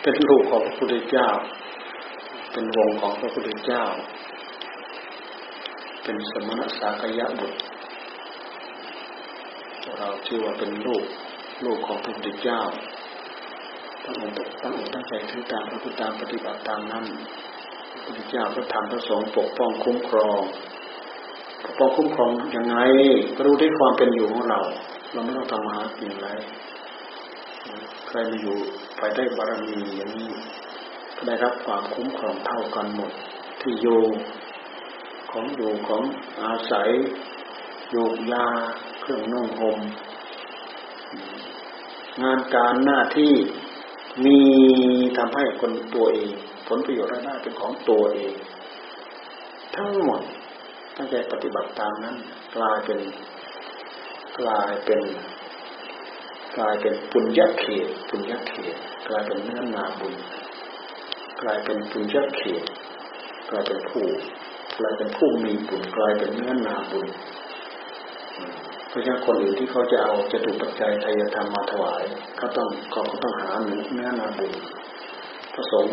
[0.03, 1.29] เป็นลูกของพระพุทธเจ้า
[2.51, 3.83] เป็นวงของพระพุทธเจ้า
[6.03, 7.59] เป็นสมณะสากยะบุตร
[9.97, 11.03] เราชื่อว่าเป็นลูก
[11.65, 12.61] ลูกของพระพุทธเจ้า
[14.03, 17.05] ตั้งองค์ตั้งองค์ตั้งใจถือตามพระพุทธตามปฏิบัติตามนั้น
[17.91, 20.41] พระพุทธเจ้าพระธรรมพระสงฆ์ปกป้องคุ้มครอง
[21.63, 22.77] ปกป้องคุ้มครองยังไง
[23.35, 24.61] ก็รู้ที่ความเป็นอยู่ของเรา
[25.11, 26.29] เราไม่ต้องทำมาหากินอะไร
[28.07, 28.57] ใครมาอยู่
[29.05, 30.31] ไปได้บารมีอย่างนี้
[31.15, 33.11] ก็ได้รับความคุ้มครองเท่ากันหมด
[33.61, 33.87] ที่โย
[35.31, 36.03] ของอยู่ของ
[36.43, 36.89] อาศัย
[37.91, 38.47] โยกยา
[39.01, 39.79] เครื่องนุ่งห่ม
[42.21, 43.33] งานการหน้าที่
[44.25, 44.39] มี
[45.17, 46.31] ทำให้คนตัวเอง
[46.67, 48.33] ผลประโยชน์รายได้เป็นของตัวเอง
[49.75, 50.21] ทั้งหมด
[50.95, 52.15] ตั้งใจปฏิบัติตามนั้น
[52.55, 52.99] กลายเป็น
[54.39, 55.01] กลายเป็น
[56.57, 58.75] กลายเป็นปุญญเขตปุญญเขต
[59.07, 60.15] กลายเป็นเนื้อนาบุญ
[61.41, 62.63] กลายเป็นปุญญเขต
[63.49, 64.07] กลายเป็นผู้
[64.77, 67.07] กลายเป็นผู้มีบุญกลายเป็นเนื้อนาบุญ
[68.89, 72.03] เพราะฉะนั้นคนอื่นที่เขาจะเอาจะถูกปัจจัยทายธรรมมาถวาย
[72.37, 73.49] เขาต้องเขาต้องหา
[73.93, 74.53] เนื้อนาบุญ
[75.53, 75.87] ผสม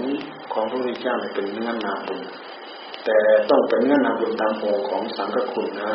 [0.53, 2.21] ของพระพุทธเจ้าเป็นเนื้อนาบุญ
[3.05, 3.17] แต่
[3.51, 5.95] ต้องเป็นเนื้อนาบุญตามองของสังฆคุณนะ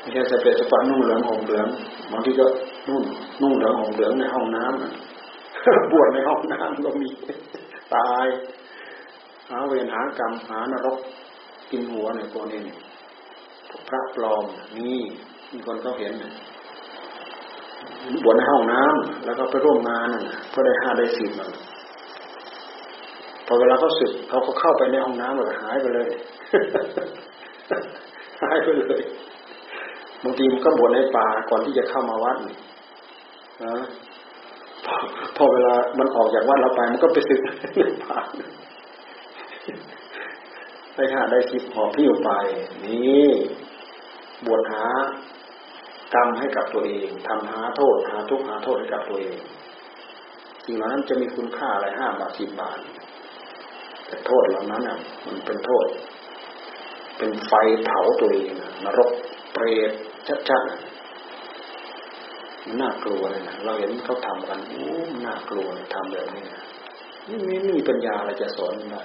[0.00, 1.66] ไม่ใช่สเปสปะนุ่งเหลืองห่มเหลือง
[2.10, 2.46] บางทีก็
[2.88, 3.02] นุ่ง
[3.40, 7.08] นุ่งเหลืองห่มเหลืองในห้องน้ำบวชในห้องน้ำก็มี
[7.94, 8.26] ตาย
[9.50, 10.98] หาเวรหากรรมหานรก
[11.70, 12.60] กินหัวในพวกนี้
[13.88, 14.44] พระปลอม
[14.78, 14.98] นี่
[15.52, 16.12] มีคนเขาเห็น
[18.24, 20.08] บวชในห้องน้ำแล้วก็ไปร่วมงาน
[20.54, 21.50] ก็ได้ห้าได้สิบมัน
[23.46, 26.08] พอเวลาเขาสึกเขาก็เข้าไปในห้องน้ำแบบหายไปเลย
[28.42, 29.00] หายไปเลย
[30.22, 32.38] บางทีมันก็บวชในป่าก่อนที่จะเข้ามาวัด
[35.36, 37.48] พอเวลามันออกจากวัดเราไป มันก็ไปสึกใน
[38.04, 38.18] ป่า
[40.94, 42.30] ได้ห้าได้สิบหอบพี่ไป
[42.84, 43.28] นี่
[44.46, 44.84] บวชหา
[46.14, 49.36] กรรมให้กับตัวเองทำหาโทษ หาทุกหาโทษให้กับตัวเอง
[50.64, 52.78] สิ่งเหล่านั้นจะมีคุณค่าอะไรห้าบาทสิบบาท
[54.06, 55.86] แต่โทษเหล่านั้นอะ มันเป็นโทษ
[57.18, 57.52] เป็นไฟ
[57.84, 58.50] เผาตัวเอง
[58.84, 59.10] นรก
[59.52, 59.90] เปรต
[60.48, 60.95] ชัดๆ
[62.66, 64.86] มันน่ากลัวเลยนะเราเห็นเขาทำกันโอ้
[65.26, 66.44] น่ากลัวทำแบบนี้
[67.28, 69.02] นี่ไม่มีปัญญาอะไรจะสอนได้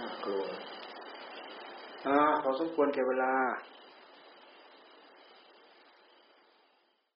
[0.00, 0.42] น่ากลัว
[2.06, 3.32] อ่าพอสมควรแก่เวลา